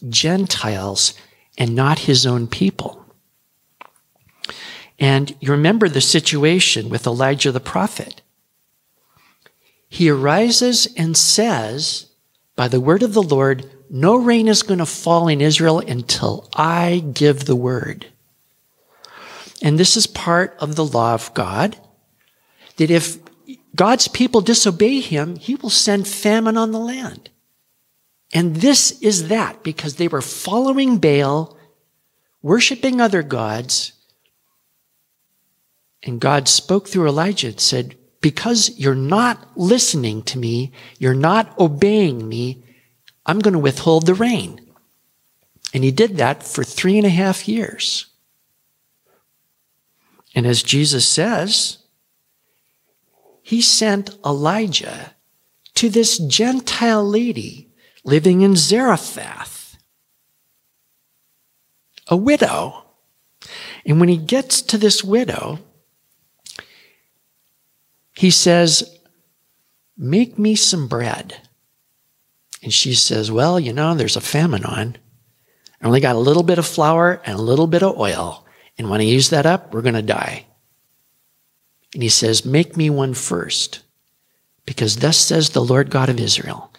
Gentiles 0.07 1.15
and 1.57 1.73
not 1.73 2.05
his 2.05 2.23
own 2.23 2.45
people. 2.45 3.03
And 4.99 5.35
you 5.39 5.49
remember 5.49 5.89
the 5.89 6.01
situation 6.01 6.89
with 6.89 7.07
Elijah 7.07 7.51
the 7.51 7.59
prophet. 7.59 8.21
He 9.89 10.07
arises 10.07 10.87
and 10.95 11.17
says, 11.17 12.11
by 12.55 12.67
the 12.67 12.79
word 12.79 13.01
of 13.01 13.15
the 13.15 13.23
Lord, 13.23 13.71
no 13.89 14.15
rain 14.15 14.47
is 14.47 14.61
going 14.61 14.77
to 14.77 14.85
fall 14.85 15.27
in 15.27 15.41
Israel 15.41 15.79
until 15.79 16.47
I 16.55 17.03
give 17.11 17.45
the 17.45 17.55
word. 17.55 18.05
And 19.63 19.79
this 19.79 19.97
is 19.97 20.05
part 20.05 20.55
of 20.59 20.75
the 20.75 20.85
law 20.85 21.15
of 21.15 21.33
God 21.33 21.75
that 22.77 22.91
if 22.91 23.17
God's 23.75 24.07
people 24.07 24.41
disobey 24.41 24.99
him, 24.99 25.37
he 25.37 25.55
will 25.55 25.71
send 25.71 26.07
famine 26.07 26.55
on 26.55 26.71
the 26.71 26.79
land. 26.79 27.31
And 28.33 28.57
this 28.57 28.99
is 29.01 29.27
that 29.27 29.63
because 29.63 29.95
they 29.95 30.07
were 30.07 30.21
following 30.21 30.97
Baal, 30.97 31.57
worshiping 32.41 32.99
other 32.99 33.23
gods. 33.23 33.93
And 36.03 36.19
God 36.19 36.47
spoke 36.47 36.87
through 36.87 37.07
Elijah 37.07 37.47
and 37.47 37.59
said, 37.59 37.95
Because 38.21 38.77
you're 38.77 38.95
not 38.95 39.57
listening 39.57 40.21
to 40.23 40.37
me, 40.37 40.71
you're 40.99 41.13
not 41.13 41.57
obeying 41.59 42.27
me, 42.27 42.63
I'm 43.25 43.39
going 43.39 43.53
to 43.53 43.59
withhold 43.59 44.05
the 44.05 44.13
rain. 44.13 44.61
And 45.73 45.83
he 45.83 45.91
did 45.91 46.17
that 46.17 46.43
for 46.43 46.63
three 46.63 46.97
and 46.97 47.05
a 47.05 47.09
half 47.09 47.47
years. 47.47 48.07
And 50.35 50.45
as 50.45 50.61
Jesus 50.61 51.07
says, 51.07 51.79
he 53.41 53.61
sent 53.61 54.17
Elijah 54.25 55.13
to 55.75 55.89
this 55.89 56.17
Gentile 56.17 57.07
lady 57.07 57.64
living 58.05 58.41
in 58.41 58.55
Zarephath, 58.55 59.77
a 62.07 62.15
widow. 62.15 62.85
And 63.85 63.99
when 63.99 64.09
he 64.09 64.17
gets 64.17 64.61
to 64.61 64.77
this 64.77 65.03
widow, 65.03 65.59
he 68.13 68.29
says, 68.29 68.91
Make 69.97 70.37
me 70.37 70.55
some 70.55 70.87
bread. 70.87 71.41
And 72.61 72.73
she 72.73 72.93
says, 72.93 73.31
Well, 73.31 73.59
you 73.59 73.73
know, 73.73 73.95
there's 73.95 74.15
a 74.15 74.21
famine 74.21 74.63
on. 74.63 74.97
I 75.81 75.85
only 75.85 75.99
got 75.99 76.15
a 76.15 76.19
little 76.19 76.43
bit 76.43 76.57
of 76.57 76.65
flour 76.65 77.21
and 77.25 77.37
a 77.37 77.41
little 77.41 77.67
bit 77.67 77.83
of 77.83 77.97
oil. 77.97 78.45
And 78.77 78.89
when 78.89 79.01
I 79.01 79.05
use 79.05 79.29
that 79.29 79.45
up, 79.45 79.73
we're 79.73 79.81
going 79.81 79.95
to 79.95 80.01
die. 80.01 80.45
And 81.93 82.03
he 82.03 82.09
says, 82.09 82.45
Make 82.45 82.77
me 82.77 82.89
one 82.89 83.13
first. 83.13 83.81
Because 84.65 84.97
thus 84.97 85.17
says 85.17 85.51
the 85.51 85.63
Lord 85.63 85.89
God 85.89 86.09
of 86.09 86.19
Israel 86.19 86.71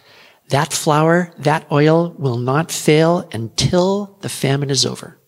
that 0.49 0.71
flour, 0.71 1.33
that 1.37 1.69
oil 1.71 2.15
will 2.17 2.37
not 2.37 2.71
fail 2.71 3.27
until 3.33 4.17
the 4.21 4.29
famine 4.29 4.69
is 4.69 4.85
over. 4.85 5.19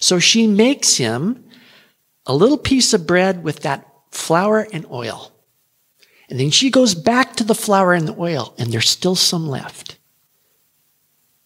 So 0.00 0.18
she 0.18 0.46
makes 0.46 0.96
him 0.96 1.44
a 2.26 2.34
little 2.34 2.58
piece 2.58 2.92
of 2.92 3.06
bread 3.06 3.44
with 3.44 3.60
that 3.60 3.88
flour 4.10 4.66
and 4.72 4.86
oil. 4.90 5.32
And 6.28 6.40
then 6.40 6.50
she 6.50 6.70
goes 6.70 6.94
back 6.94 7.36
to 7.36 7.44
the 7.44 7.54
flour 7.54 7.92
and 7.92 8.08
the 8.08 8.18
oil, 8.18 8.54
and 8.58 8.72
there's 8.72 8.88
still 8.88 9.14
some 9.14 9.46
left. 9.46 9.98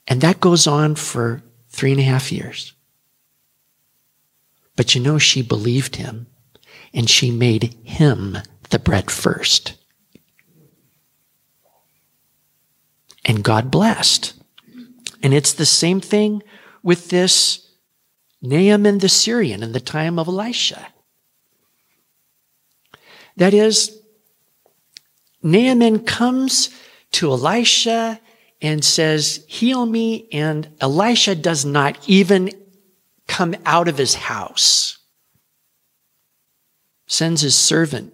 And 0.06 0.20
that 0.20 0.40
goes 0.40 0.66
on 0.66 0.94
for 0.94 1.42
three 1.68 1.92
and 1.92 2.00
a 2.00 2.04
half 2.04 2.32
years. 2.32 2.72
But 4.76 4.94
you 4.94 5.00
know, 5.00 5.18
she 5.18 5.42
believed 5.42 5.96
him, 5.96 6.28
and 6.94 7.10
she 7.10 7.30
made 7.30 7.74
him 7.82 8.38
the 8.70 8.78
bread 8.78 9.10
first. 9.10 9.77
And 13.28 13.44
God 13.44 13.70
blessed. 13.70 14.32
And 15.22 15.34
it's 15.34 15.52
the 15.52 15.66
same 15.66 16.00
thing 16.00 16.42
with 16.82 17.10
this 17.10 17.68
Naaman 18.40 18.98
the 18.98 19.08
Syrian 19.08 19.62
in 19.62 19.72
the 19.72 19.80
time 19.80 20.18
of 20.18 20.26
Elisha. 20.26 20.88
That 23.36 23.52
is, 23.54 24.00
Naaman 25.42 26.00
comes 26.00 26.70
to 27.12 27.30
Elisha 27.30 28.20
and 28.60 28.84
says, 28.84 29.44
Heal 29.46 29.86
me, 29.86 30.28
and 30.32 30.68
Elisha 30.80 31.34
does 31.34 31.64
not 31.64 32.08
even 32.08 32.50
come 33.28 33.54
out 33.64 33.86
of 33.86 33.98
his 33.98 34.14
house. 34.14 34.98
Sends 37.06 37.42
his 37.42 37.54
servant 37.54 38.12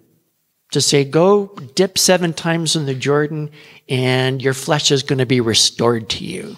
to 0.71 0.81
say, 0.81 1.03
Go 1.03 1.47
dip 1.75 1.97
seven 1.97 2.33
times 2.33 2.75
in 2.75 2.85
the 2.85 2.95
Jordan, 2.95 3.51
and 3.87 4.41
your 4.41 4.53
flesh 4.53 4.91
is 4.91 5.03
going 5.03 5.19
to 5.19 5.25
be 5.25 5.41
restored 5.41 6.09
to 6.09 6.23
you. 6.23 6.57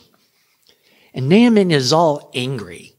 And 1.13 1.29
Naaman 1.29 1.71
is 1.71 1.93
all 1.93 2.31
angry. 2.33 2.93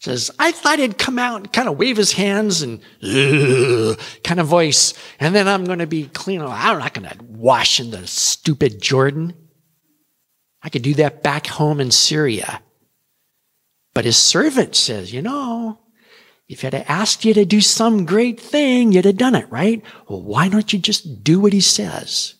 Says, 0.00 0.32
I 0.36 0.50
thought 0.50 0.80
he'd 0.80 0.98
come 0.98 1.16
out 1.16 1.36
and 1.36 1.52
kind 1.52 1.68
of 1.68 1.78
wave 1.78 1.96
his 1.96 2.12
hands 2.12 2.60
and 2.60 2.80
kind 4.24 4.40
of 4.40 4.46
voice, 4.48 4.94
and 5.20 5.32
then 5.32 5.46
I'm 5.46 5.64
going 5.64 5.78
to 5.78 5.86
be 5.86 6.08
clean. 6.08 6.40
Oh, 6.40 6.48
I'm 6.48 6.80
not 6.80 6.92
going 6.92 7.08
to 7.08 7.16
wash 7.24 7.78
in 7.78 7.92
the 7.92 8.04
stupid 8.08 8.82
Jordan. 8.82 9.34
I 10.60 10.70
could 10.70 10.82
do 10.82 10.94
that 10.94 11.22
back 11.22 11.46
home 11.46 11.80
in 11.80 11.92
Syria. 11.92 12.62
But 13.94 14.04
his 14.04 14.16
servant 14.16 14.74
says, 14.74 15.12
You 15.12 15.22
know, 15.22 15.78
if 16.48 16.60
he 16.60 16.66
had 16.66 16.74
asked 16.74 17.24
you 17.24 17.34
to 17.34 17.44
do 17.44 17.60
some 17.60 18.04
great 18.04 18.38
thing, 18.38 18.92
you'd 18.92 19.04
have 19.04 19.16
done 19.16 19.34
it, 19.34 19.50
right? 19.50 19.82
Well, 20.08 20.22
why 20.22 20.48
don't 20.48 20.72
you 20.72 20.78
just 20.78 21.24
do 21.24 21.40
what 21.40 21.52
he 21.52 21.60
says? 21.60 22.34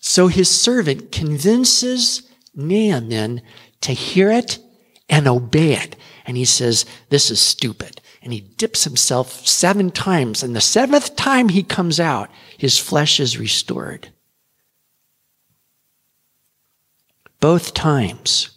So 0.00 0.26
his 0.26 0.50
servant 0.50 1.12
convinces 1.12 2.28
Naaman 2.54 3.40
to 3.82 3.92
hear 3.92 4.30
it 4.30 4.58
and 5.08 5.28
obey 5.28 5.74
it. 5.74 5.96
And 6.24 6.36
he 6.36 6.44
says, 6.44 6.84
This 7.08 7.30
is 7.30 7.40
stupid. 7.40 8.00
And 8.20 8.32
he 8.32 8.40
dips 8.40 8.84
himself 8.84 9.46
seven 9.46 9.90
times. 9.90 10.42
And 10.42 10.54
the 10.54 10.60
seventh 10.60 11.16
time 11.16 11.48
he 11.48 11.62
comes 11.62 11.98
out, 11.98 12.30
his 12.56 12.78
flesh 12.78 13.18
is 13.20 13.38
restored. 13.38 14.12
Both 17.40 17.74
times, 17.74 18.50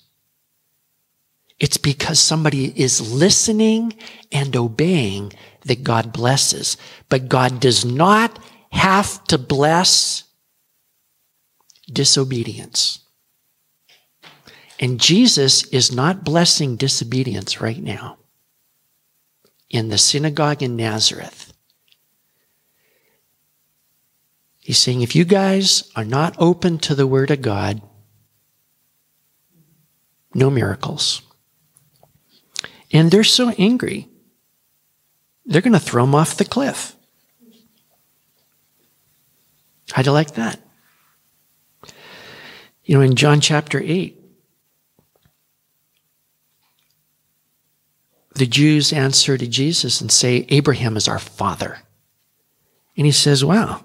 it's 1.60 1.78
because 1.78 2.20
somebody 2.20 2.74
is 2.80 3.14
listening 3.14 3.94
and 4.32 4.56
obeying 4.56 5.34
that 5.64 5.84
God 5.84 6.12
blesses. 6.12 6.78
But 7.10 7.30
God 7.30 7.60
does 7.60 7.86
not 7.86 8.40
have 8.72 9.24
to 9.26 9.38
bless 9.38 10.24
disobedience. 11.92 13.00
And 14.80 15.00
Jesus 15.00 15.64
is 15.68 15.94
not 15.94 16.26
blessing 16.26 16.76
disobedience 16.76 17.62
right 17.62 17.82
now 17.82 18.18
in 19.70 19.88
the 19.88 19.98
synagogue 19.98 20.62
in 20.62 20.76
Nazareth. 20.76 21.54
He's 24.60 24.80
saying, 24.80 25.02
if 25.02 25.16
you 25.16 25.24
guys 25.26 25.90
are 25.96 26.04
not 26.04 26.36
open 26.38 26.80
to 26.80 26.96
the 26.96 27.08
Word 27.08 27.32
of 27.32 27.42
God, 27.42 27.82
no 30.34 30.50
miracles. 30.50 31.22
And 32.96 33.12
they're 33.12 33.26
so 33.26 33.50
angry, 33.58 34.08
they're 35.46 35.62
going 35.62 35.74
to 35.74 35.80
throw 35.80 36.06
him 36.06 36.16
off 36.16 36.38
the 36.38 36.46
cliff. 36.46 36.96
How'd 39.92 40.06
you 40.06 40.14
like 40.14 40.36
that? 40.36 40.62
You 42.86 42.96
know, 42.96 43.02
in 43.02 43.18
John 43.18 43.42
chapter 43.42 43.82
8, 43.84 44.18
the 48.36 48.46
Jews 48.46 48.94
answer 48.94 49.38
to 49.38 49.46
Jesus 49.46 50.00
and 50.00 50.10
say, 50.10 50.46
Abraham 50.48 50.96
is 50.96 51.10
our 51.10 51.20
father. 51.20 51.80
And 52.96 53.06
he 53.06 53.12
says, 53.12 53.44
Wow, 53.44 53.84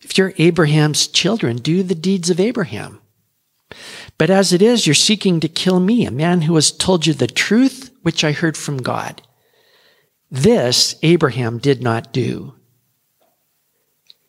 if 0.00 0.16
you're 0.16 0.32
Abraham's 0.38 1.08
children, 1.08 1.56
do 1.56 1.82
the 1.82 1.96
deeds 1.96 2.30
of 2.30 2.38
Abraham. 2.38 3.00
But 4.16 4.30
as 4.30 4.52
it 4.52 4.62
is, 4.62 4.86
you're 4.86 4.94
seeking 4.94 5.40
to 5.40 5.48
kill 5.48 5.80
me, 5.80 6.06
a 6.06 6.12
man 6.12 6.42
who 6.42 6.54
has 6.54 6.70
told 6.70 7.04
you 7.04 7.14
the 7.14 7.26
truth 7.26 7.90
which 8.04 8.22
I 8.22 8.32
heard 8.32 8.56
from 8.56 8.76
God. 8.76 9.22
This 10.30 10.94
Abraham 11.02 11.58
did 11.58 11.82
not 11.82 12.12
do. 12.12 12.54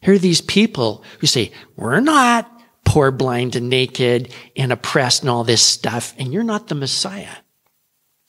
Here 0.01 0.13
are 0.13 0.19
these 0.19 0.41
people 0.41 1.03
who 1.19 1.27
say, 1.27 1.51
We're 1.75 1.99
not 1.99 2.51
poor, 2.85 3.11
blind, 3.11 3.55
and 3.55 3.69
naked 3.69 4.31
and 4.55 4.71
oppressed 4.71 5.23
and 5.23 5.29
all 5.29 5.43
this 5.43 5.61
stuff, 5.61 6.13
and 6.17 6.31
you're 6.33 6.43
not 6.43 6.67
the 6.67 6.75
Messiah. 6.75 7.37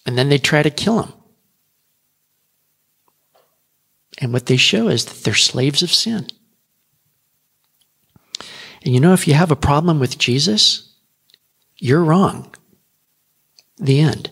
And 0.04 0.18
then 0.18 0.28
they 0.28 0.38
try 0.38 0.62
to 0.62 0.70
kill 0.70 1.02
him. 1.02 1.12
And 4.18 4.32
what 4.32 4.46
they 4.46 4.56
show 4.56 4.88
is 4.88 5.04
that 5.04 5.22
they're 5.24 5.34
slaves 5.34 5.82
of 5.82 5.92
sin. 5.92 6.26
And 8.82 8.94
you 8.94 9.00
know, 9.00 9.12
if 9.12 9.28
you 9.28 9.34
have 9.34 9.50
a 9.50 9.56
problem 9.56 10.00
with 10.00 10.18
Jesus, 10.18 10.94
you're 11.76 12.02
wrong. 12.02 12.54
The 13.78 14.00
end. 14.00 14.30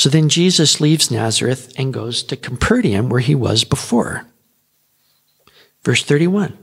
So 0.00 0.08
then 0.08 0.30
Jesus 0.30 0.80
leaves 0.80 1.10
Nazareth 1.10 1.74
and 1.76 1.92
goes 1.92 2.22
to 2.22 2.34
Capernaum 2.34 3.10
where 3.10 3.20
he 3.20 3.34
was 3.34 3.64
before. 3.64 4.26
Verse 5.84 6.02
31. 6.02 6.56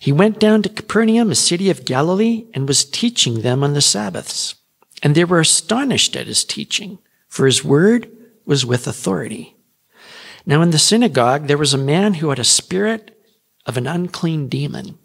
He 0.00 0.10
went 0.10 0.40
down 0.40 0.62
to 0.62 0.70
Capernaum, 0.70 1.30
a 1.30 1.34
city 1.34 1.68
of 1.68 1.84
Galilee, 1.84 2.46
and 2.54 2.66
was 2.66 2.86
teaching 2.86 3.42
them 3.42 3.62
on 3.62 3.74
the 3.74 3.82
Sabbaths. 3.82 4.54
And 5.02 5.14
they 5.14 5.26
were 5.26 5.40
astonished 5.40 6.16
at 6.16 6.26
his 6.26 6.46
teaching, 6.46 6.98
for 7.28 7.44
his 7.44 7.62
word 7.62 8.10
was 8.46 8.64
with 8.64 8.86
authority. 8.86 9.54
Now 10.46 10.62
in 10.62 10.70
the 10.70 10.78
synagogue 10.78 11.46
there 11.46 11.58
was 11.58 11.74
a 11.74 11.78
man 11.78 12.14
who 12.14 12.30
had 12.30 12.38
a 12.38 12.44
spirit 12.44 13.22
of 13.66 13.76
an 13.76 13.86
unclean 13.86 14.48
demon. 14.48 14.98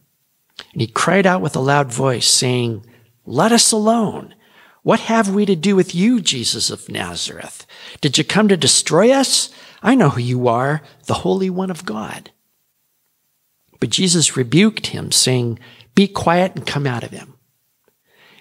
And 0.72 0.80
he 0.80 0.88
cried 0.88 1.28
out 1.28 1.42
with 1.42 1.58
a 1.58 1.60
loud 1.60 1.92
voice, 1.92 2.30
saying, 2.30 2.86
Let 3.26 3.52
us 3.52 3.74
alone. 3.74 4.36
What 4.84 5.02
have 5.02 5.34
we 5.34 5.46
to 5.46 5.56
do 5.56 5.76
with 5.76 5.94
you, 5.94 6.22
Jesus 6.22 6.70
of 6.70 6.90
Nazareth? 6.90 7.66
Did 8.02 8.18
you 8.18 8.24
come 8.24 8.48
to 8.48 8.58
destroy 8.58 9.12
us? 9.12 9.50
I 9.82 9.96
know 9.96 10.10
who 10.10 10.22
you 10.22 10.48
are, 10.48 10.82
the 11.06 11.16
Holy 11.16 11.50
One 11.50 11.70
of 11.70 11.86
God. 11.86 12.32
But 13.80 13.90
Jesus 13.90 14.38
rebuked 14.38 14.88
him, 14.88 15.12
saying, 15.12 15.60
Be 15.96 16.08
quiet 16.08 16.56
and 16.56 16.66
come 16.66 16.88
out 16.88 17.04
of 17.04 17.12
him. 17.12 17.36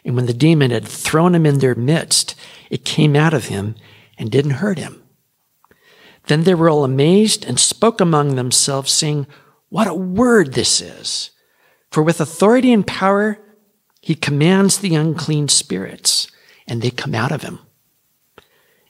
And 0.04 0.16
when 0.16 0.26
the 0.26 0.34
demon 0.34 0.70
had 0.70 0.86
thrown 0.86 1.34
him 1.34 1.44
in 1.44 1.58
their 1.58 1.74
midst, 1.74 2.34
it 2.70 2.84
came 2.84 3.16
out 3.16 3.34
of 3.34 3.46
him 3.46 3.74
and 4.16 4.30
didn't 4.30 4.52
hurt 4.52 4.78
him. 4.78 5.02
Then 6.26 6.44
they 6.44 6.54
were 6.54 6.68
all 6.68 6.84
amazed 6.84 7.44
and 7.44 7.58
spoke 7.58 8.00
among 8.00 8.34
themselves, 8.34 8.92
saying, 8.92 9.26
What 9.70 9.86
a 9.86 9.94
word 9.94 10.54
this 10.54 10.80
is! 10.80 11.30
For 11.90 12.02
with 12.02 12.20
authority 12.20 12.72
and 12.72 12.86
power, 12.86 13.38
he 14.00 14.14
commands 14.14 14.78
the 14.78 14.94
unclean 14.94 15.48
spirits, 15.48 16.28
and 16.66 16.80
they 16.80 16.90
come 16.90 17.14
out 17.14 17.32
of 17.32 17.42
him. 17.42 17.58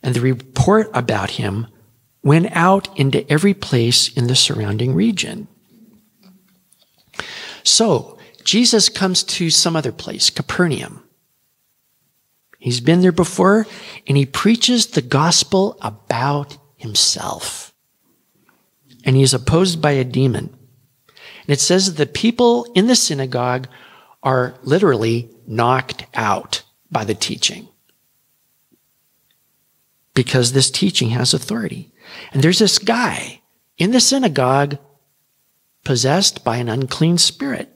And 0.03 0.15
the 0.15 0.21
report 0.21 0.91
about 0.95 1.31
him 1.31 1.67
went 2.23 2.49
out 2.53 2.97
into 2.99 3.31
every 3.31 3.55
place 3.55 4.09
in 4.17 4.27
the 4.27 4.37
surrounding 4.37 4.95
region. 4.95 5.49
So, 7.65 8.19
Jesus 8.45 8.89
comes 8.89 9.23
to 9.25 9.51
some 9.51 9.77
other 9.77 9.93
place, 9.93 10.31
Capernaum. 10.31 11.03
He's 12.59 12.81
been 12.81 13.03
there 13.03 13.13
before, 13.13 13.67
and 14.07 14.17
he 14.17 14.27
preaches 14.27 14.89
the 14.89 15.03
gospel 15.03 15.79
about 15.81 16.57
himself. 16.77 17.73
And 19.05 19.17
he 19.17 19.23
is 19.23 19.35
opposed 19.35 19.81
by 19.81 19.93
a 19.93 20.05
demon. 20.05 20.51
And 21.07 21.49
it 21.49 21.61
says 21.61 21.87
that 21.87 21.97
the 21.97 22.13
people 22.13 22.65
in 22.75 22.89
the 22.89 22.97
synagogue 22.97 23.69
are 24.23 24.55
literally 24.63 25.31
knocked 25.47 26.05
out 26.15 26.63
by 26.91 27.05
the 27.05 27.15
teaching. 27.15 27.69
Because 30.15 30.53
this 30.53 30.71
teaching 30.71 31.11
has 31.11 31.33
authority. 31.33 31.93
And 32.33 32.43
there's 32.43 32.59
this 32.59 32.79
guy 32.79 33.41
in 33.77 33.93
the 33.93 34.01
synagogue 34.01 34.79
possessed 35.85 36.45
by 36.45 36.57
an 36.57 36.69
unclean 36.69 37.19
spirit. 37.19 37.73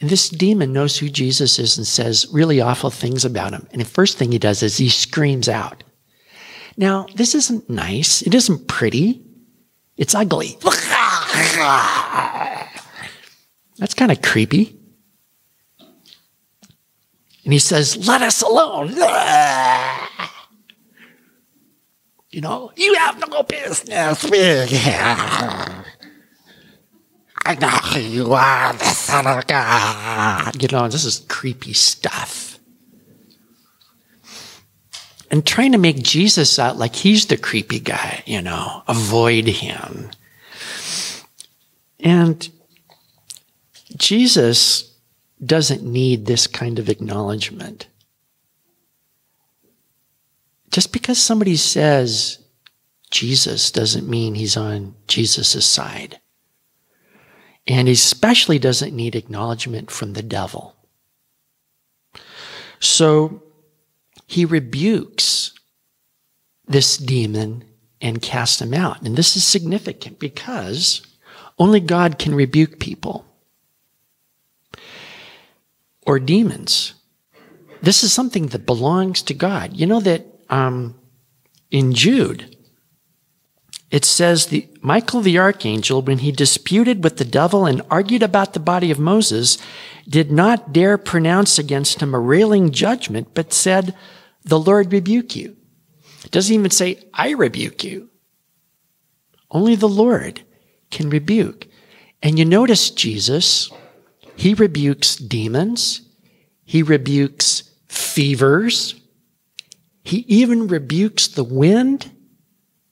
And 0.00 0.10
this 0.10 0.28
demon 0.28 0.72
knows 0.72 0.98
who 0.98 1.08
Jesus 1.08 1.58
is 1.58 1.78
and 1.78 1.86
says 1.86 2.26
really 2.30 2.60
awful 2.60 2.90
things 2.90 3.24
about 3.24 3.52
him. 3.52 3.66
And 3.72 3.80
the 3.80 3.86
first 3.86 4.18
thing 4.18 4.30
he 4.30 4.38
does 4.38 4.62
is 4.62 4.76
he 4.76 4.88
screams 4.88 5.48
out. 5.48 5.82
Now, 6.76 7.06
this 7.14 7.34
isn't 7.34 7.70
nice. 7.70 8.22
It 8.22 8.34
isn't 8.34 8.68
pretty. 8.68 9.22
It's 9.96 10.14
ugly. 10.14 10.58
That's 13.78 13.94
kind 13.94 14.10
of 14.10 14.22
creepy. 14.22 14.78
And 17.44 17.52
he 17.52 17.58
says, 17.58 18.06
Let 18.06 18.22
us 18.22 18.42
alone. 18.42 18.94
You 22.36 22.42
know, 22.42 22.70
you 22.76 22.94
have 22.96 23.18
no 23.30 23.44
business 23.44 24.22
with 24.24 24.68
here. 24.68 24.92
I 27.46 27.54
know 27.58 27.98
you 27.98 28.34
are 28.34 28.74
the 28.74 28.84
Son 28.84 29.26
of 29.26 29.46
God. 29.46 30.60
You 30.60 30.68
know, 30.68 30.86
this 30.86 31.06
is 31.06 31.24
creepy 31.28 31.72
stuff. 31.72 32.58
And 35.30 35.46
trying 35.46 35.72
to 35.72 35.78
make 35.78 36.02
Jesus 36.02 36.58
out 36.58 36.76
like 36.76 36.94
he's 36.94 37.24
the 37.24 37.38
creepy 37.38 37.80
guy, 37.80 38.22
you 38.26 38.42
know, 38.42 38.82
avoid 38.86 39.46
him. 39.46 40.10
And 42.00 42.46
Jesus 43.96 44.94
doesn't 45.44 45.82
need 45.82 46.26
this 46.26 46.46
kind 46.46 46.78
of 46.78 46.88
acknowledgement. 46.88 47.88
Just 50.70 50.92
because 50.92 51.18
somebody 51.18 51.56
says 51.56 52.38
Jesus 53.10 53.70
doesn't 53.70 54.08
mean 54.08 54.34
he's 54.34 54.56
on 54.56 54.94
Jesus' 55.08 55.66
side. 55.66 56.20
And 57.66 57.88
he 57.88 57.94
especially 57.94 58.58
doesn't 58.58 58.94
need 58.94 59.16
acknowledgement 59.16 59.90
from 59.90 60.12
the 60.12 60.22
devil. 60.22 60.76
So 62.78 63.42
he 64.26 64.44
rebukes 64.44 65.52
this 66.66 66.96
demon 66.96 67.64
and 68.00 68.22
casts 68.22 68.60
him 68.60 68.74
out. 68.74 69.02
And 69.02 69.16
this 69.16 69.36
is 69.36 69.44
significant 69.44 70.18
because 70.18 71.02
only 71.58 71.80
God 71.80 72.18
can 72.18 72.34
rebuke 72.34 72.78
people 72.78 73.24
or 76.06 76.18
demons. 76.18 76.94
This 77.82 78.02
is 78.02 78.12
something 78.12 78.46
that 78.48 78.64
belongs 78.66 79.22
to 79.22 79.34
God. 79.34 79.76
You 79.76 79.86
know 79.86 80.00
that 80.00 80.26
um, 80.48 80.98
in 81.70 81.92
Jude, 81.92 82.56
it 83.90 84.04
says 84.04 84.46
the 84.46 84.68
Michael 84.80 85.20
the 85.20 85.38
archangel, 85.38 86.02
when 86.02 86.18
he 86.18 86.32
disputed 86.32 87.04
with 87.04 87.18
the 87.18 87.24
devil 87.24 87.66
and 87.66 87.82
argued 87.90 88.22
about 88.22 88.52
the 88.52 88.60
body 88.60 88.90
of 88.90 88.98
Moses, 88.98 89.58
did 90.08 90.30
not 90.30 90.72
dare 90.72 90.96
pronounce 90.96 91.58
against 91.58 92.00
him 92.00 92.14
a 92.14 92.18
railing 92.18 92.70
judgment, 92.70 93.28
but 93.34 93.52
said, 93.52 93.94
"The 94.44 94.58
Lord 94.58 94.92
rebuke 94.92 95.36
you." 95.36 95.56
It 96.24 96.30
doesn't 96.30 96.54
even 96.54 96.70
say, 96.70 97.04
"I 97.14 97.30
rebuke 97.30 97.84
you." 97.84 98.10
Only 99.50 99.76
the 99.76 99.88
Lord 99.88 100.42
can 100.90 101.10
rebuke. 101.10 101.66
And 102.22 102.38
you 102.38 102.44
notice 102.44 102.90
Jesus, 102.90 103.70
he 104.36 104.54
rebukes 104.54 105.16
demons, 105.16 106.02
he 106.64 106.82
rebukes 106.82 107.70
fevers, 107.88 108.94
he 110.04 110.18
even 110.28 110.68
rebukes 110.68 111.26
the 111.26 111.44
wind 111.44 112.10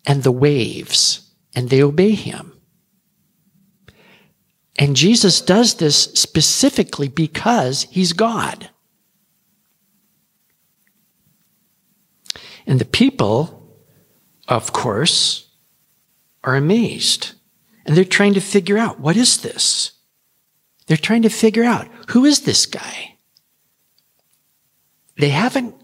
and 0.04 0.22
the 0.22 0.32
waves, 0.32 1.30
and 1.54 1.70
they 1.70 1.82
obey 1.82 2.10
him. 2.10 2.52
And 4.76 4.96
Jesus 4.96 5.40
does 5.40 5.74
this 5.74 5.96
specifically 6.14 7.08
because 7.08 7.84
he's 7.84 8.12
God. 8.12 8.70
And 12.66 12.80
the 12.80 12.84
people, 12.84 13.78
of 14.48 14.72
course, 14.72 15.52
are 16.42 16.56
amazed. 16.56 17.32
And 17.86 17.96
they're 17.96 18.04
trying 18.04 18.34
to 18.34 18.40
figure 18.40 18.78
out 18.78 18.98
what 18.98 19.16
is 19.16 19.38
this? 19.42 19.92
They're 20.86 20.96
trying 20.96 21.22
to 21.22 21.30
figure 21.30 21.64
out 21.64 21.88
who 22.08 22.24
is 22.24 22.40
this 22.40 22.66
guy? 22.66 23.16
They 25.16 25.30
haven't 25.30 25.74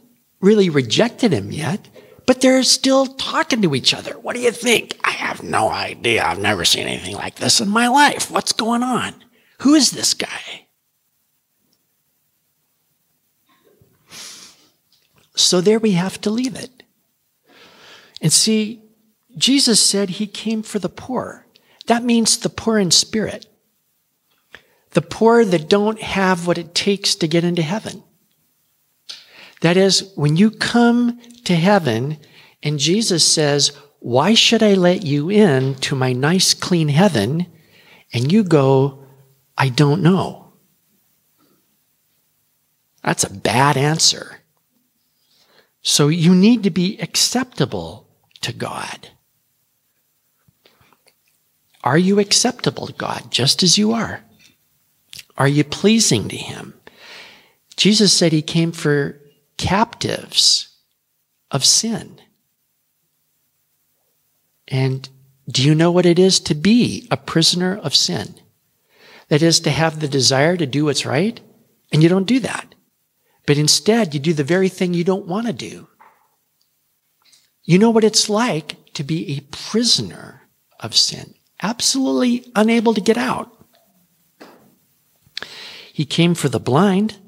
really 0.41 0.69
rejected 0.69 1.33
him 1.33 1.53
yet, 1.53 1.89
but 2.27 2.41
they're 2.41 2.63
still 2.63 3.07
talking 3.07 3.63
to 3.63 3.75
each 3.75 3.95
other. 3.95 4.13
What 4.19 4.37
do 4.37 4.43
you 4.43 4.51
think? 4.51 4.99
I 5.05 5.11
have 5.11 5.43
no 5.43 5.71
idea. 5.71 6.25
I've 6.25 6.39
never 6.39 6.65
seen 6.65 6.87
anything 6.87 7.17
like 7.17 7.37
this 7.37 7.61
in 7.61 7.69
my 7.69 7.89
life. 7.89 8.31
What's 8.31 8.53
going 8.53 8.83
on? 8.83 9.15
Who 9.61 9.75
is 9.75 9.91
this 9.91 10.15
guy? 10.15 10.67
So 15.35 15.61
there 15.61 15.79
we 15.79 15.93
have 15.93 16.21
to 16.23 16.31
leave 16.31 16.55
it. 16.55 16.83
And 18.21 18.33
see, 18.33 18.83
Jesus 19.37 19.81
said 19.81 20.11
he 20.11 20.27
came 20.27 20.63
for 20.63 20.79
the 20.79 20.89
poor. 20.89 21.47
That 21.87 22.05
means 22.05 22.37
the 22.37 22.51
poor 22.51 22.79
in 22.79 22.91
spirit. 22.91 23.47
The 24.91 25.03
poor 25.03 25.45
that 25.45 25.69
don't 25.69 26.01
have 26.01 26.47
what 26.47 26.59
it 26.59 26.75
takes 26.75 27.15
to 27.17 27.29
get 27.29 27.45
into 27.45 27.63
heaven. 27.63 28.03
That 29.61 29.77
is, 29.77 30.13
when 30.17 30.37
you 30.37 30.51
come 30.51 31.21
to 31.45 31.55
heaven 31.55 32.19
and 32.63 32.79
Jesus 32.79 33.27
says, 33.27 33.73
why 34.01 34.35
should 34.35 34.63
I 34.63 34.75
let 34.75 35.05
you 35.05 35.31
in 35.31 35.75
to 35.77 35.95
my 35.95 36.13
nice, 36.13 36.55
clean 36.55 36.89
heaven? 36.89 37.47
and 38.13 38.31
you 38.31 38.43
go, 38.43 39.05
I 39.57 39.69
don't 39.69 40.03
know. 40.03 40.53
That's 43.03 43.25
a 43.25 43.33
bad 43.33 43.77
answer. 43.77 44.41
So 45.83 46.09
you 46.09 46.35
need 46.35 46.63
to 46.65 46.71
be 46.71 46.99
acceptable 46.99 48.09
to 48.43 48.53
God. 48.53 49.11
Are 51.83 51.97
you 51.97 52.19
acceptable 52.19 52.87
to 52.87 52.93
God 52.93 53.31
just 53.31 53.63
as 53.63 53.79
you 53.79 53.93
are? 53.93 54.23
Are 55.41 55.49
you 55.49 55.65
pleasing 55.65 56.29
to 56.29 56.37
Him? 56.37 56.75
Jesus 57.75 58.13
said 58.13 58.31
He 58.31 58.43
came 58.43 58.73
for 58.73 59.19
captives 59.57 60.77
of 61.51 61.65
sin. 61.65 62.21
And 64.69 65.09
do 65.49 65.65
you 65.65 65.75
know 65.75 65.91
what 65.91 66.05
it 66.05 66.19
is 66.19 66.41
to 66.41 66.55
be 66.55 67.09
a 67.11 67.17
prisoner 67.17 67.79
of 67.79 67.95
sin? 67.95 68.35
That 69.29 69.41
is 69.41 69.61
to 69.61 69.71
have 69.71 70.01
the 70.01 70.09
desire 70.09 70.59
to 70.59 70.67
do 70.67 70.85
what's 70.85 71.07
right, 71.07 71.41
and 71.91 72.03
you 72.03 72.11
don't 72.11 72.27
do 72.27 72.41
that. 72.41 72.75
But 73.47 73.57
instead, 73.57 74.13
you 74.13 74.21
do 74.21 74.35
the 74.35 74.45
very 74.45 74.69
thing 74.69 74.93
you 74.93 75.05
don't 75.05 75.27
want 75.27 75.47
to 75.47 75.55
do. 75.55 75.89
You 77.65 77.79
know 77.79 77.89
what 77.89 78.05
it's 78.05 78.29
like 78.29 78.93
to 78.93 79.03
be 79.03 79.39
a 79.39 79.41
prisoner 79.41 80.43
of 80.81 80.95
sin, 80.95 81.33
absolutely 81.63 82.53
unable 82.55 82.93
to 82.93 83.01
get 83.01 83.17
out. 83.17 83.60
He 86.01 86.07
came 86.07 86.35
for 86.35 86.49
the 86.49 86.59
blind 86.59 87.19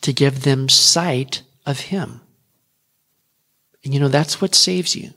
to 0.00 0.12
give 0.12 0.42
them 0.42 0.68
sight 0.68 1.42
of 1.64 1.78
Him. 1.78 2.20
And 3.84 3.94
you 3.94 4.00
know, 4.00 4.08
that's 4.08 4.40
what 4.40 4.56
saves 4.56 4.96
you. 4.96 5.14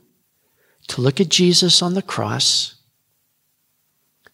To 0.86 1.00
look 1.00 1.20
at 1.20 1.30
Jesus 1.30 1.82
on 1.82 1.94
the 1.94 2.00
cross 2.00 2.76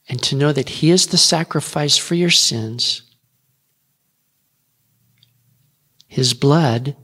and 0.06 0.22
to 0.22 0.36
know 0.36 0.52
that 0.52 0.68
He 0.68 0.90
is 0.90 1.06
the 1.06 1.16
sacrifice 1.16 1.96
for 1.96 2.14
your 2.14 2.28
sins. 2.28 3.00
His 6.08 6.34
blood 6.34 6.94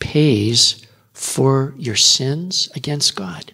pays 0.00 0.84
for 1.12 1.74
your 1.78 1.94
sins 1.94 2.68
against 2.74 3.14
God. 3.14 3.52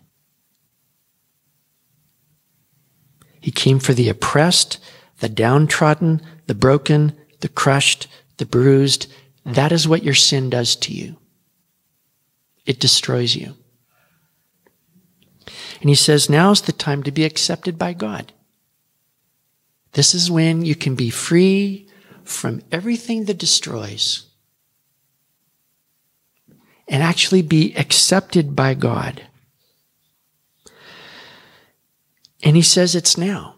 He 3.38 3.51
came 3.51 3.78
for 3.78 3.92
the 3.92 4.09
oppressed, 4.09 4.78
the 5.20 5.28
downtrodden, 5.28 6.20
the 6.46 6.54
broken, 6.54 7.16
the 7.40 7.48
crushed, 7.48 8.08
the 8.38 8.46
bruised. 8.46 9.06
That 9.44 9.72
is 9.72 9.88
what 9.88 10.02
your 10.02 10.14
sin 10.14 10.50
does 10.50 10.76
to 10.76 10.92
you. 10.92 11.16
It 12.66 12.80
destroys 12.80 13.36
you. 13.36 13.54
And 15.80 15.88
he 15.88 15.94
says, 15.94 16.28
now's 16.28 16.62
the 16.62 16.72
time 16.72 17.02
to 17.04 17.10
be 17.10 17.24
accepted 17.24 17.78
by 17.78 17.94
God. 17.94 18.32
This 19.92 20.14
is 20.14 20.30
when 20.30 20.64
you 20.64 20.74
can 20.74 20.94
be 20.94 21.10
free 21.10 21.88
from 22.22 22.62
everything 22.70 23.24
that 23.24 23.38
destroys 23.38 24.26
and 26.86 27.02
actually 27.02 27.42
be 27.42 27.74
accepted 27.76 28.54
by 28.54 28.74
God. 28.74 29.26
And 32.42 32.56
he 32.56 32.62
says 32.62 32.94
it's 32.94 33.16
now. 33.16 33.56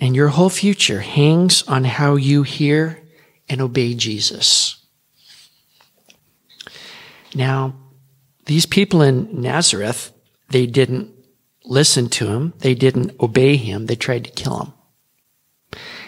And 0.00 0.16
your 0.16 0.28
whole 0.28 0.48
future 0.48 1.00
hangs 1.00 1.62
on 1.68 1.84
how 1.84 2.16
you 2.16 2.42
hear 2.42 3.00
and 3.48 3.60
obey 3.60 3.94
Jesus. 3.94 4.82
Now, 7.34 7.74
these 8.46 8.66
people 8.66 9.02
in 9.02 9.42
Nazareth, 9.42 10.12
they 10.48 10.66
didn't 10.66 11.12
listen 11.64 12.08
to 12.08 12.28
him. 12.28 12.54
They 12.58 12.74
didn't 12.74 13.20
obey 13.20 13.56
him. 13.56 13.86
They 13.86 13.94
tried 13.94 14.24
to 14.24 14.30
kill 14.30 14.58
him. 14.58 14.72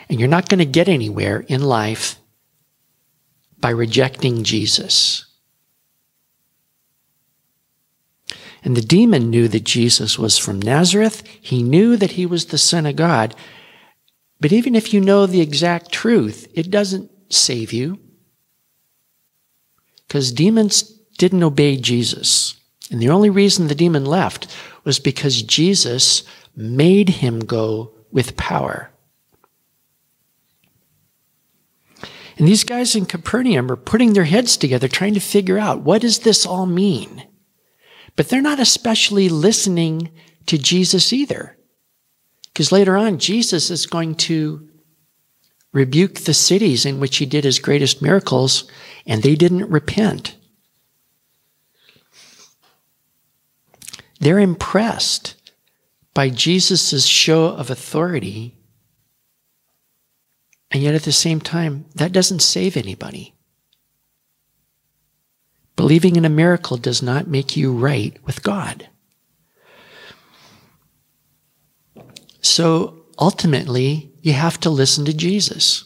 And 0.08 0.18
you're 0.18 0.28
not 0.28 0.48
going 0.48 0.58
to 0.58 0.64
get 0.64 0.88
anywhere 0.88 1.44
in 1.48 1.62
life 1.62 2.16
by 3.60 3.70
rejecting 3.70 4.42
Jesus. 4.42 5.26
And 8.64 8.76
the 8.76 8.82
demon 8.82 9.30
knew 9.30 9.48
that 9.48 9.64
Jesus 9.64 10.18
was 10.18 10.38
from 10.38 10.60
Nazareth. 10.60 11.22
He 11.40 11.62
knew 11.62 11.96
that 11.96 12.12
he 12.12 12.26
was 12.26 12.46
the 12.46 12.58
Son 12.58 12.86
of 12.86 12.96
God. 12.96 13.34
But 14.42 14.52
even 14.52 14.74
if 14.74 14.92
you 14.92 15.00
know 15.00 15.24
the 15.24 15.40
exact 15.40 15.92
truth, 15.92 16.48
it 16.52 16.68
doesn't 16.68 17.12
save 17.32 17.72
you. 17.72 18.00
Because 20.08 20.32
demons 20.32 20.82
didn't 21.16 21.44
obey 21.44 21.76
Jesus. 21.76 22.56
And 22.90 23.00
the 23.00 23.08
only 23.08 23.30
reason 23.30 23.68
the 23.68 23.74
demon 23.76 24.04
left 24.04 24.52
was 24.82 24.98
because 24.98 25.42
Jesus 25.42 26.24
made 26.56 27.08
him 27.08 27.38
go 27.38 27.94
with 28.10 28.36
power. 28.36 28.90
And 32.36 32.48
these 32.48 32.64
guys 32.64 32.96
in 32.96 33.06
Capernaum 33.06 33.70
are 33.70 33.76
putting 33.76 34.12
their 34.12 34.24
heads 34.24 34.56
together 34.56 34.88
trying 34.88 35.14
to 35.14 35.20
figure 35.20 35.58
out 35.58 35.82
what 35.82 36.02
does 36.02 36.18
this 36.18 36.44
all 36.44 36.66
mean? 36.66 37.28
But 38.16 38.28
they're 38.28 38.42
not 38.42 38.58
especially 38.58 39.28
listening 39.28 40.10
to 40.46 40.58
Jesus 40.58 41.12
either. 41.12 41.56
Because 42.52 42.72
later 42.72 42.96
on, 42.96 43.18
Jesus 43.18 43.70
is 43.70 43.86
going 43.86 44.14
to 44.16 44.68
rebuke 45.72 46.20
the 46.20 46.34
cities 46.34 46.84
in 46.84 47.00
which 47.00 47.16
he 47.16 47.26
did 47.26 47.44
his 47.44 47.58
greatest 47.58 48.02
miracles, 48.02 48.70
and 49.06 49.22
they 49.22 49.34
didn't 49.34 49.70
repent. 49.70 50.36
They're 54.20 54.38
impressed 54.38 55.34
by 56.14 56.28
Jesus' 56.28 57.06
show 57.06 57.46
of 57.46 57.70
authority 57.70 58.54
and 60.72 60.82
yet 60.82 60.94
at 60.94 61.02
the 61.02 61.12
same 61.12 61.40
time, 61.40 61.84
that 61.94 62.12
doesn't 62.12 62.40
save 62.40 62.76
anybody. 62.76 63.34
Believing 65.76 66.16
in 66.16 66.24
a 66.24 66.30
miracle 66.30 66.78
does 66.78 67.02
not 67.02 67.26
make 67.26 67.56
you 67.56 67.72
right 67.72 68.16
with 68.24 68.42
God. 68.42 68.88
So 72.42 73.06
ultimately, 73.18 74.12
you 74.20 74.32
have 74.32 74.60
to 74.60 74.70
listen 74.70 75.04
to 75.06 75.12
Jesus 75.12 75.84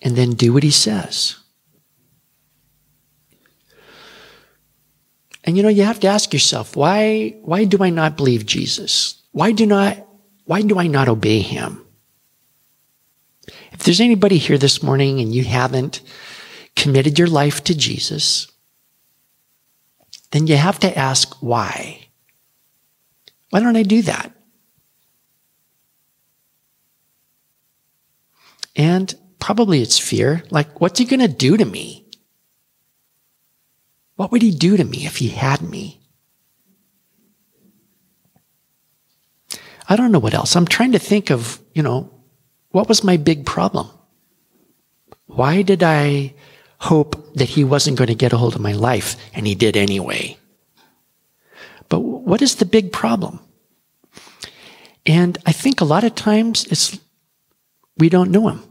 and 0.00 0.16
then 0.16 0.30
do 0.30 0.52
what 0.52 0.62
he 0.62 0.70
says. 0.70 1.36
And 5.44 5.56
you 5.56 5.62
know, 5.62 5.68
you 5.68 5.84
have 5.84 6.00
to 6.00 6.08
ask 6.08 6.32
yourself, 6.32 6.74
why, 6.74 7.36
why 7.42 7.64
do 7.64 7.82
I 7.82 7.90
not 7.90 8.16
believe 8.16 8.46
Jesus? 8.46 9.22
Why 9.32 9.52
do 9.52 9.66
not, 9.66 9.96
why 10.44 10.62
do 10.62 10.78
I 10.78 10.86
not 10.86 11.08
obey 11.08 11.40
him? 11.40 11.84
If 13.72 13.80
there's 13.84 14.00
anybody 14.00 14.38
here 14.38 14.58
this 14.58 14.82
morning 14.82 15.20
and 15.20 15.34
you 15.34 15.44
haven't 15.44 16.00
committed 16.74 17.18
your 17.18 17.28
life 17.28 17.62
to 17.64 17.76
Jesus, 17.76 18.50
then 20.32 20.46
you 20.46 20.56
have 20.56 20.78
to 20.80 20.98
ask 20.98 21.36
why. 21.40 22.08
Why 23.50 23.60
don't 23.60 23.76
I 23.76 23.82
do 23.82 24.02
that? 24.02 24.35
And 28.76 29.12
probably 29.38 29.80
it's 29.80 29.98
fear. 29.98 30.44
Like, 30.50 30.80
what's 30.80 30.98
he 30.98 31.06
going 31.06 31.20
to 31.20 31.28
do 31.28 31.56
to 31.56 31.64
me? 31.64 32.06
What 34.16 34.32
would 34.32 34.42
he 34.42 34.50
do 34.50 34.76
to 34.76 34.84
me 34.84 35.06
if 35.06 35.16
he 35.16 35.28
had 35.28 35.62
me? 35.62 36.00
I 39.88 39.96
don't 39.96 40.12
know 40.12 40.18
what 40.18 40.34
else. 40.34 40.56
I'm 40.56 40.66
trying 40.66 40.92
to 40.92 40.98
think 40.98 41.30
of, 41.30 41.60
you 41.72 41.82
know, 41.82 42.12
what 42.70 42.88
was 42.88 43.04
my 43.04 43.16
big 43.16 43.46
problem? 43.46 43.88
Why 45.26 45.62
did 45.62 45.82
I 45.82 46.34
hope 46.78 47.34
that 47.34 47.50
he 47.50 47.64
wasn't 47.64 47.96
going 47.96 48.08
to 48.08 48.14
get 48.14 48.32
a 48.32 48.36
hold 48.36 48.54
of 48.54 48.60
my 48.60 48.72
life 48.72 49.16
and 49.32 49.46
he 49.46 49.54
did 49.54 49.76
anyway? 49.76 50.36
But 51.88 52.00
what 52.00 52.42
is 52.42 52.56
the 52.56 52.64
big 52.64 52.92
problem? 52.92 53.40
And 55.04 55.38
I 55.46 55.52
think 55.52 55.80
a 55.80 55.84
lot 55.84 56.04
of 56.04 56.14
times 56.14 56.64
it's 56.64 56.98
we 57.98 58.08
don't 58.08 58.30
know 58.30 58.48
him. 58.48 58.62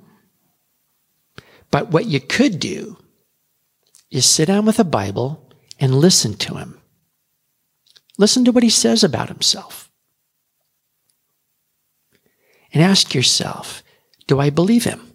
But 1.71 1.91
what 1.91 2.05
you 2.05 2.19
could 2.19 2.59
do 2.59 2.97
is 4.11 4.26
sit 4.26 4.45
down 4.45 4.65
with 4.65 4.80
a 4.80 4.84
Bible 4.84 5.51
and 5.80 5.95
listen 5.95 6.36
to 6.36 6.55
him. 6.55 6.80
Listen 8.17 8.45
to 8.45 8.51
what 8.51 8.63
he 8.63 8.69
says 8.69 9.03
about 9.03 9.30
himself. 9.30 9.91
And 12.71 12.84
ask 12.84 13.13
yourself, 13.13 13.84
do 14.28 14.39
I 14.39 14.49
believe 14.49 14.84
him? 14.84 15.11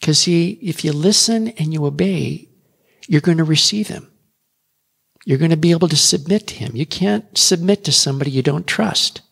Because 0.00 0.20
see, 0.20 0.50
if 0.62 0.84
you 0.84 0.92
listen 0.92 1.48
and 1.48 1.72
you 1.72 1.84
obey, 1.84 2.48
you're 3.08 3.20
going 3.20 3.38
to 3.38 3.44
receive 3.44 3.88
him. 3.88 4.10
You're 5.24 5.38
going 5.38 5.50
to 5.50 5.56
be 5.56 5.72
able 5.72 5.88
to 5.88 5.96
submit 5.96 6.46
to 6.48 6.54
him. 6.54 6.76
You 6.76 6.86
can't 6.86 7.36
submit 7.36 7.82
to 7.84 7.92
somebody 7.92 8.30
you 8.30 8.42
don't 8.42 8.66
trust. 8.66 9.22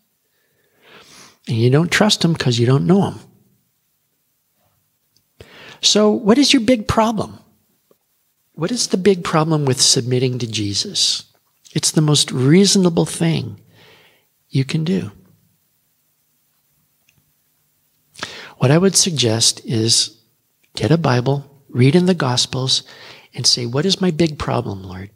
And 1.46 1.56
you 1.56 1.70
don't 1.70 1.90
trust 1.90 2.22
them 2.22 2.32
because 2.32 2.58
you 2.58 2.66
don't 2.66 2.86
know 2.86 3.02
them. 3.02 3.20
So, 5.80 6.10
what 6.10 6.38
is 6.38 6.52
your 6.52 6.62
big 6.62 6.88
problem? 6.88 7.38
What 8.54 8.70
is 8.70 8.88
the 8.88 8.96
big 8.96 9.24
problem 9.24 9.64
with 9.64 9.80
submitting 9.80 10.38
to 10.38 10.46
Jesus? 10.46 11.24
It's 11.72 11.90
the 11.90 12.00
most 12.00 12.30
reasonable 12.30 13.04
thing 13.04 13.60
you 14.48 14.64
can 14.64 14.84
do. 14.84 15.10
What 18.58 18.70
I 18.70 18.78
would 18.78 18.96
suggest 18.96 19.60
is 19.64 20.16
get 20.74 20.90
a 20.90 20.96
Bible, 20.96 21.62
read 21.68 21.94
in 21.96 22.06
the 22.06 22.14
Gospels, 22.14 22.84
and 23.34 23.46
say, 23.46 23.66
What 23.66 23.84
is 23.84 24.00
my 24.00 24.10
big 24.10 24.38
problem, 24.38 24.82
Lord? 24.84 25.10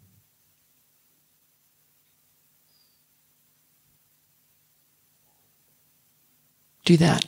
Do 6.88 6.96
that. 6.96 7.26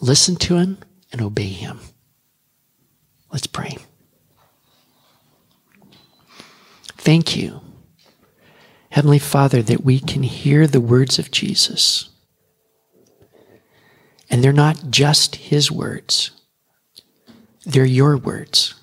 Listen 0.00 0.36
to 0.36 0.58
Him 0.58 0.78
and 1.10 1.20
obey 1.20 1.48
Him. 1.48 1.80
Let's 3.32 3.48
pray. 3.48 3.78
Thank 6.96 7.36
you, 7.36 7.62
Heavenly 8.90 9.18
Father, 9.18 9.60
that 9.60 9.82
we 9.82 9.98
can 9.98 10.22
hear 10.22 10.68
the 10.68 10.80
words 10.80 11.18
of 11.18 11.32
Jesus. 11.32 12.10
And 14.30 14.44
they're 14.44 14.52
not 14.52 14.88
just 14.88 15.34
His 15.34 15.72
words, 15.72 16.30
they're 17.64 17.84
your 17.84 18.16
words. 18.16 18.74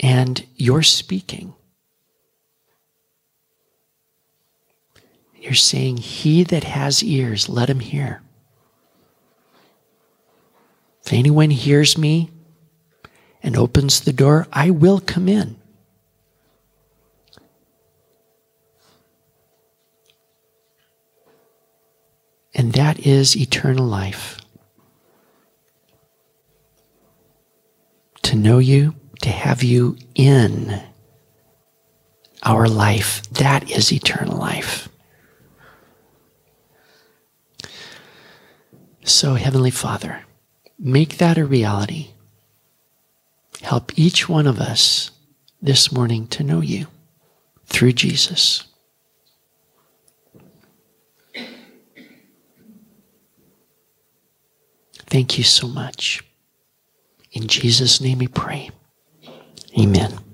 And 0.00 0.46
you're 0.54 0.82
speaking. 0.82 1.54
You're 5.40 5.54
saying, 5.54 5.98
He 5.98 6.42
that 6.44 6.64
has 6.64 7.02
ears, 7.02 7.48
let 7.48 7.70
him 7.70 7.80
hear. 7.80 8.22
If 11.04 11.12
anyone 11.12 11.50
hears 11.50 11.96
me 11.96 12.30
and 13.42 13.56
opens 13.56 14.00
the 14.00 14.12
door, 14.12 14.46
I 14.52 14.70
will 14.70 15.00
come 15.00 15.28
in. 15.28 15.56
And 22.54 22.72
that 22.72 22.98
is 23.06 23.36
eternal 23.36 23.86
life. 23.86 24.40
To 28.22 28.36
know 28.36 28.58
you, 28.58 28.96
to 29.22 29.30
have 29.30 29.62
you 29.62 29.96
in 30.14 30.82
our 32.42 32.68
life, 32.68 33.22
that 33.30 33.70
is 33.70 33.92
eternal 33.92 34.36
life. 34.36 34.87
So, 39.08 39.34
Heavenly 39.34 39.70
Father, 39.70 40.24
make 40.78 41.16
that 41.16 41.38
a 41.38 41.46
reality. 41.46 42.10
Help 43.62 43.98
each 43.98 44.28
one 44.28 44.46
of 44.46 44.60
us 44.60 45.10
this 45.62 45.90
morning 45.90 46.26
to 46.28 46.44
know 46.44 46.60
you 46.60 46.88
through 47.64 47.92
Jesus. 47.92 48.64
Thank 55.06 55.38
you 55.38 55.44
so 55.44 55.68
much. 55.68 56.22
In 57.32 57.46
Jesus' 57.48 58.02
name 58.02 58.18
we 58.18 58.28
pray. 58.28 58.70
Amen. 59.78 60.27